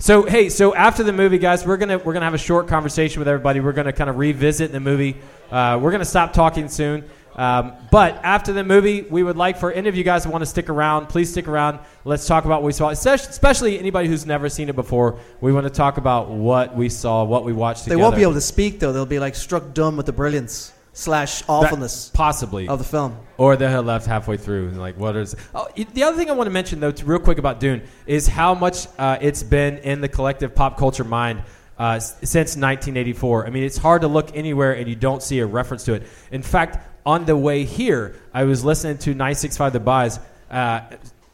So 0.00 0.22
hey, 0.22 0.48
so 0.48 0.74
after 0.74 1.02
the 1.02 1.12
movie, 1.12 1.38
guys, 1.38 1.66
we're 1.66 1.76
gonna 1.76 1.98
we're 1.98 2.12
gonna 2.12 2.24
have 2.24 2.34
a 2.34 2.38
short 2.38 2.68
conversation 2.68 3.18
with 3.20 3.26
everybody. 3.28 3.58
We're 3.60 3.72
gonna 3.72 3.92
kind 3.92 4.08
of 4.08 4.16
revisit 4.16 4.70
the 4.70 4.78
movie. 4.80 5.16
Uh, 5.50 5.78
we're 5.82 5.90
gonna 5.90 6.04
stop 6.04 6.32
talking 6.32 6.68
soon. 6.68 7.04
Um, 7.38 7.72
but 7.92 8.16
after 8.24 8.52
the 8.52 8.64
movie, 8.64 9.02
we 9.02 9.22
would 9.22 9.36
like 9.36 9.56
for 9.58 9.70
any 9.70 9.88
of 9.88 9.94
you 9.94 10.02
guys 10.02 10.24
who 10.24 10.30
want 10.30 10.42
to 10.42 10.46
stick 10.46 10.68
around, 10.68 11.06
please 11.08 11.30
stick 11.30 11.46
around. 11.46 11.78
Let's 12.04 12.26
talk 12.26 12.44
about 12.44 12.62
what 12.62 12.66
we 12.66 12.72
saw, 12.72 12.88
especially 12.90 13.78
anybody 13.78 14.08
who's 14.08 14.26
never 14.26 14.48
seen 14.48 14.68
it 14.68 14.74
before. 14.74 15.20
We 15.40 15.52
want 15.52 15.64
to 15.64 15.70
talk 15.70 15.98
about 15.98 16.30
what 16.30 16.74
we 16.76 16.88
saw, 16.88 17.22
what 17.22 17.44
we 17.44 17.52
watched 17.52 17.84
They 17.84 17.90
together. 17.90 18.02
won't 18.02 18.16
be 18.16 18.22
able 18.22 18.34
to 18.34 18.40
speak 18.40 18.80
though. 18.80 18.92
They'll 18.92 19.06
be 19.06 19.20
like 19.20 19.36
struck 19.36 19.72
dumb 19.72 19.96
with 19.96 20.06
the 20.06 20.12
brilliance 20.12 20.72
slash 20.94 21.42
That- 21.42 21.48
awfulness 21.50 22.10
possibly 22.12 22.66
of 22.66 22.80
the 22.80 22.84
film. 22.84 23.16
Or 23.36 23.54
they 23.54 23.70
had 23.70 23.86
left 23.86 24.06
halfway 24.06 24.36
through. 24.36 24.70
And 24.70 24.80
like, 24.80 24.98
what 24.98 25.14
is? 25.14 25.36
Oh, 25.54 25.68
the 25.94 26.02
other 26.02 26.16
thing 26.16 26.28
I 26.30 26.32
want 26.32 26.48
to 26.48 26.52
mention 26.52 26.80
though, 26.80 26.90
to, 26.90 27.04
real 27.04 27.20
quick 27.20 27.38
about 27.38 27.60
Dune, 27.60 27.82
is 28.04 28.26
how 28.26 28.52
much 28.56 28.88
uh, 28.98 29.16
it's 29.20 29.44
been 29.44 29.78
in 29.78 30.00
the 30.00 30.08
collective 30.08 30.56
pop 30.56 30.76
culture 30.76 31.04
mind 31.04 31.42
uh, 31.78 31.98
since 32.00 32.56
1984. 32.56 33.46
I 33.46 33.50
mean, 33.50 33.62
it's 33.64 33.78
hard 33.78 34.02
to 34.02 34.08
look 34.08 34.36
anywhere 34.36 34.72
and 34.72 34.88
you 34.88 34.96
don't 34.96 35.22
see 35.22 35.38
a 35.38 35.46
reference 35.46 35.84
to 35.84 35.94
it. 35.94 36.06
In 36.30 36.42
fact, 36.42 36.84
on 37.06 37.24
the 37.24 37.36
way 37.36 37.64
here, 37.64 38.16
I 38.34 38.44
was 38.44 38.64
listening 38.64 38.98
to 38.98 39.10
965 39.10 39.72
The 39.72 39.80
Buzz. 39.80 40.20
Uh, 40.50 40.80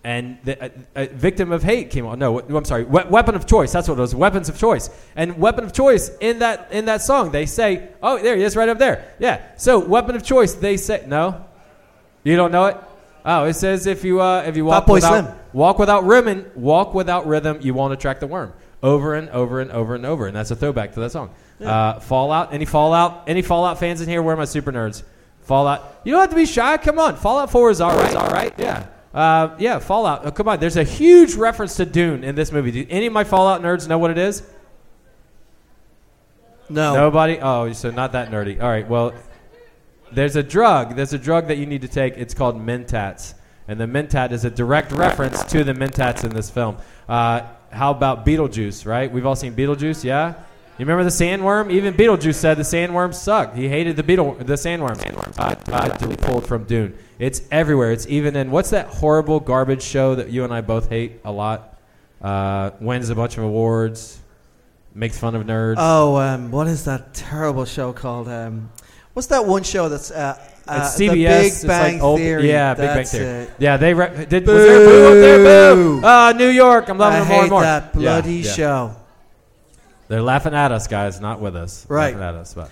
and 0.05 0.37
the, 0.45 0.63
uh, 0.63 0.69
uh, 0.95 1.07
victim 1.13 1.51
of 1.51 1.63
hate 1.63 1.89
came 1.91 2.05
on. 2.05 2.19
No, 2.19 2.39
I'm 2.39 2.65
sorry. 2.67 2.85
We- 2.85 3.05
weapon 3.05 3.35
of 3.35 3.47
choice. 3.47 3.73
That's 3.73 3.89
what 3.89 3.97
it 3.97 4.01
was. 4.03 4.15
Weapons 4.15 4.51
of 4.51 4.59
choice. 4.59 4.91
And 5.17 5.39
weapon 5.39 5.65
of 5.65 5.73
choice 5.73 6.11
in 6.21 6.41
that 6.41 6.69
in 6.71 6.85
that 6.85 7.01
song, 7.01 7.31
they 7.31 7.47
say, 7.47 7.89
"Oh, 8.03 8.19
there 8.19 8.37
he 8.37 8.43
is, 8.43 8.55
right 8.55 8.69
up 8.69 8.79
there." 8.79 9.07
Yeah. 9.19 9.41
So 9.57 9.79
weapon 9.79 10.15
of 10.15 10.23
choice. 10.23 10.53
They 10.53 10.77
say, 10.77 11.05
"No, 11.07 11.43
you 12.23 12.37
don't 12.37 12.53
know 12.53 12.67
it." 12.67 12.77
Oh, 13.25 13.45
it 13.45 13.55
says 13.55 13.87
if 13.87 14.05
you 14.05 14.21
uh, 14.21 14.43
if 14.47 14.57
you 14.59 14.67
walk 14.67 14.85
Fatboy 14.85 14.93
without 14.93 15.25
Slim. 15.25 15.35
walk 15.55 15.79
without 15.79 16.05
rhythm, 16.05 16.45
walk 16.55 16.93
without 16.93 17.27
rhythm, 17.27 17.59
you 17.63 17.73
won't 17.73 17.95
attract 17.95 18.21
the 18.21 18.27
worm. 18.27 18.53
Over 18.85 19.15
and 19.15 19.31
over 19.31 19.61
and 19.63 19.71
over 19.71 19.95
and 19.95 20.05
over, 20.05 20.27
and 20.27 20.37
that's 20.37 20.51
a 20.51 20.57
throwback 20.57 20.93
to 20.93 21.01
that 21.01 21.11
song. 21.11 21.31
Uh, 21.59 22.01
Fallout. 22.01 22.53
Any 22.53 22.67
Fallout? 22.67 23.25
Any 23.27 23.41
Fallout 23.41 23.81
fans 23.81 24.03
in 24.03 24.09
here? 24.11 24.21
Where 24.23 24.35
are 24.35 24.37
my 24.37 24.45
super 24.45 24.71
nerds? 24.71 25.03
Fallout. 25.41 26.03
You 26.05 26.13
don't 26.13 26.21
have 26.21 26.29
to 26.29 26.37
be 26.37 26.45
shy. 26.45 26.77
Come 26.77 26.99
on. 26.99 27.17
Fallout 27.17 27.51
Four 27.51 27.71
is 27.71 27.81
all 27.81 27.97
right. 27.97 28.15
All 28.15 28.29
right. 28.29 28.53
Yeah. 28.59 28.87
Uh, 29.15 29.57
yeah. 29.59 29.79
Fallout. 29.79 30.27
Oh, 30.27 30.31
come 30.31 30.49
on. 30.49 30.61
There's 30.61 30.77
a 30.77 30.85
huge 30.85 31.33
reference 31.33 31.77
to 31.77 31.87
Dune 31.87 32.25
in 32.25 32.35
this 32.35 32.53
movie. 32.53 32.73
Do 32.73 32.87
any 32.91 33.07
of 33.07 33.15
my 33.15 33.25
Fallout 33.25 33.63
nerds 33.63 33.89
know 33.89 33.97
what 33.97 34.11
it 34.11 34.19
is? 34.19 34.43
No. 36.69 36.95
Nobody? 36.95 37.39
Oh, 37.41 37.73
so 37.73 37.91
not 37.91 38.13
that 38.13 38.31
nerdy. 38.31 38.63
All 38.63 38.69
right. 38.69 38.87
Well, 38.87 39.15
there's 40.13 40.37
a 40.37 40.43
drug. 40.43 40.95
There's 40.95 41.15
a 41.15 41.19
drug 41.19 41.49
that 41.49 41.57
you 41.57 41.65
need 41.65 41.81
to 41.81 41.89
take. 41.89 42.19
It's 42.19 42.35
called 42.35 42.57
Mentats. 42.57 43.33
And 43.67 43.81
the 43.81 43.87
Mentat 43.87 44.31
is 44.31 44.45
a 44.45 44.51
direct 44.51 44.93
reference 44.93 45.43
to 45.45 45.65
the 45.65 45.73
Mentats 45.73 46.23
in 46.23 46.35
this 46.35 46.51
film. 46.51 46.77
Uh, 47.09 47.49
how 47.75 47.91
about 47.91 48.25
Beetlejuice, 48.25 48.87
right? 48.87 49.11
We've 49.11 49.27
all 49.27 49.37
seen 49.37 49.55
Beetlejuice, 49.55 50.05
yeah? 50.05 50.35
You 50.79 50.87
remember 50.87 51.05
the 51.05 51.11
sandworm? 51.11 51.71
Even 51.71 51.95
Beetlejuice 51.95 52.35
said 52.35 52.57
the 52.57 52.63
sandworm 52.65 53.15
sucked. 53.15 53.57
He 53.57 53.69
hated 53.69 53.95
the 53.97 54.03
beetle, 54.03 54.35
the 54.35 54.55
sandworm. 54.55 54.99
Uh, 55.39 55.55
uh, 55.73 56.17
pulled 56.17 56.47
from 56.47 56.65
Dune. 56.65 56.99
It's 57.19 57.43
everywhere. 57.53 57.93
It's 57.93 58.09
even 58.09 58.35
in 58.35 58.51
what's 58.51 58.71
that 58.71 58.89
horrible 58.89 59.39
garbage 59.39 59.83
show 59.83 60.17
that 60.17 60.31
you 60.31 60.43
and 60.43 60.53
I 60.53 60.63
both 60.63 60.89
hate 60.89 61.21
a 61.25 61.31
lot? 61.31 61.79
Uh, 62.21 62.71
wins 62.81 63.11
a 63.11 63.15
bunch 63.15 63.39
of 63.39 63.45
awards, 63.45 64.19
makes 64.95 65.19
fun 65.19 65.35
of 65.35 65.45
nerds. 65.45 65.77
Oh, 65.79 66.17
um, 66.17 66.51
what 66.51 66.67
is 66.67 66.87
that 66.87 67.15
terrible 67.15 67.67
show 67.67 67.93
called? 67.93 68.29
Um, 68.29 68.71
what's 69.13 69.29
that 69.29 69.47
one 69.47 69.63
show 69.63 69.89
that's 69.89 70.11
uh, 70.11 70.43
uh, 70.67 70.81
It's 70.83 70.99
CBS. 70.99 71.41
Big 71.41 71.47
it's 71.53 71.65
Bang 71.65 71.95
like 71.95 72.03
old, 72.03 72.19
Theory? 72.21 72.49
Yeah, 72.49 72.75
Big 72.75 72.87
Bang 72.87 73.05
Theory. 73.05 73.27
it. 73.45 73.51
Yeah, 73.59 73.77
they 73.77 73.95
re- 73.95 74.27
did. 74.29 74.47
Was 74.47 74.57
there 74.65 74.83
a 74.83 74.87
boo 74.87 75.07
up 75.07 75.13
there? 75.15 75.75
Boo! 75.75 76.01
Boo! 76.01 76.07
Uh, 76.07 76.33
New 76.37 76.49
York. 76.49 76.89
I'm 76.89 76.99
loving 76.99 77.21
I 77.21 77.25
it 77.25 77.29
more 77.29 77.41
and 77.43 77.51
more. 77.51 77.63
that 77.63 77.85
Yeah, 77.95 78.01
bloody 78.21 78.35
yeah. 78.37 78.53
show. 78.53 78.97
They're 80.09 80.23
laughing 80.23 80.55
at 80.55 80.71
us, 80.73 80.87
guys, 80.87 81.21
not 81.21 81.41
with 81.41 81.57
us. 81.57 81.87
Right. 81.89 82.15
Laughing 82.15 82.29
at 82.29 82.35
us, 82.35 82.55
but 82.55 82.71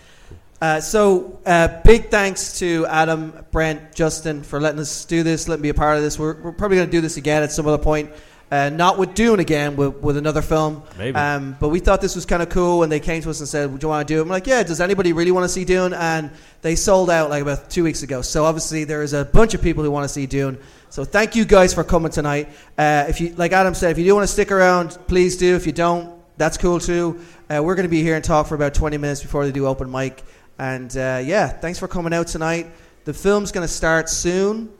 Uh, 0.61 0.81
so, 0.81 1.41
uh, 1.45 1.67
big 1.85 2.09
thanks 2.09 2.59
to 2.61 2.87
Adam, 2.87 3.33
Brent, 3.51 3.95
Justin 3.95 4.43
for 4.45 4.61
letting 4.61 4.79
us 4.81 5.05
do 5.07 5.23
this, 5.25 5.49
letting 5.49 5.63
me 5.63 5.67
be 5.67 5.71
a 5.71 5.75
part 5.75 5.97
of 5.97 6.03
this. 6.05 6.19
We're, 6.19 6.35
we're 6.41 6.53
probably 6.53 6.77
going 6.77 6.87
to 6.89 6.93
do 6.93 7.01
this 7.01 7.17
again 7.17 7.43
at 7.43 7.51
some 7.51 7.67
other 7.67 7.83
point. 7.83 8.11
Uh, 8.53 8.69
not 8.69 8.99
with 8.99 9.15
Dune 9.15 9.41
again, 9.41 9.77
with, 9.77 9.97
with 10.03 10.19
another 10.19 10.43
film. 10.43 10.83
Maybe. 10.99 11.17
Um, 11.17 11.57
but 11.59 11.71
we 11.71 11.81
thought 11.81 12.03
this 12.03 12.15
was 12.15 12.27
kind 12.27 12.43
of 12.43 12.51
cool, 12.51 12.83
and 12.83 12.93
they 12.93 13.01
came 13.01 13.23
to 13.23 13.31
us 13.31 13.41
and 13.41 13.49
said, 13.49 13.71
"Do 13.71 13.79
you 13.83 13.89
want 13.89 14.07
to 14.07 14.15
do 14.15 14.19
it?" 14.19 14.23
I'm 14.25 14.29
like, 14.29 14.47
"Yeah." 14.47 14.63
Does 14.63 14.79
anybody 14.79 15.15
really 15.15 15.31
want 15.31 15.45
to 15.45 15.49
see 15.49 15.65
Dune? 15.65 15.95
And 15.95 16.31
they 16.61 16.77
sold 16.77 17.09
out 17.09 17.31
like 17.31 17.41
about 17.41 17.71
two 17.71 17.83
weeks 17.83 18.03
ago. 18.03 18.21
So 18.21 18.45
obviously 18.45 18.85
there 18.85 19.03
is 19.03 19.15
a 19.15 19.25
bunch 19.25 19.55
of 19.55 19.63
people 19.63 19.83
who 19.83 19.91
want 19.91 20.05
to 20.05 20.09
see 20.11 20.27
Dune. 20.27 20.59
So 20.91 21.03
thank 21.03 21.35
you 21.35 21.47
guys 21.47 21.73
for 21.73 21.83
coming 21.83 22.13
tonight. 22.13 22.51
Uh, 22.77 23.07
if 23.09 23.23
you, 23.23 23.35
like 23.37 23.53
Adam 23.53 23.73
said, 23.73 23.93
if 23.93 23.97
you 23.97 24.05
do 24.05 24.15
want 24.15 24.29
to 24.29 24.33
stick 24.33 24.53
around, 24.53 24.99
please 25.07 25.39
do. 25.39 25.57
If 25.57 25.65
you 25.65 25.73
don't, 25.73 26.15
that's 26.37 26.59
cool 26.59 26.79
too. 26.79 27.25
Uh, 27.49 27.63
we're 27.63 27.75
going 27.75 27.87
to 27.87 27.91
be 27.91 28.03
here 28.03 28.17
and 28.17 28.23
talk 28.23 28.49
for 28.49 28.55
about 28.55 28.75
20 28.75 28.99
minutes 28.99 29.23
before 29.23 29.47
they 29.47 29.53
do 29.53 29.67
open 29.67 29.91
mic. 29.91 30.23
And 30.59 30.95
uh, 30.95 31.23
yeah, 31.25 31.49
thanks 31.49 31.79
for 31.79 31.89
coming 31.89 32.13
out 32.13 32.27
tonight. 32.27 32.67
The 33.05 33.15
film's 33.15 33.51
going 33.51 33.67
to 33.67 33.73
start 33.73 34.11
soon. 34.11 34.71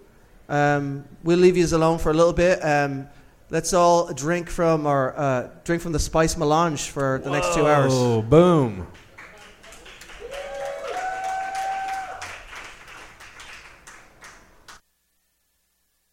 Um, 0.51 1.07
we'll 1.23 1.39
leave 1.39 1.57
you 1.57 1.65
alone 1.75 1.99
for 1.99 2.11
a 2.11 2.15
little 2.15 2.35
bit. 2.35 2.63
Um, 2.63 3.09
let's 3.53 3.73
all 3.75 4.13
drink 4.13 4.49
from 4.49 4.87
our 4.87 5.17
uh, 5.17 5.49
drink 5.63 5.83
from 5.83 5.93
the 5.93 5.99
spice 6.01 6.37
melange 6.37 6.89
for 6.89 7.21
the 7.23 7.31
next 7.31 7.55
two 7.55 7.67
hours. 7.69 7.93
Oh, 7.95 8.23
boom! 8.23 8.89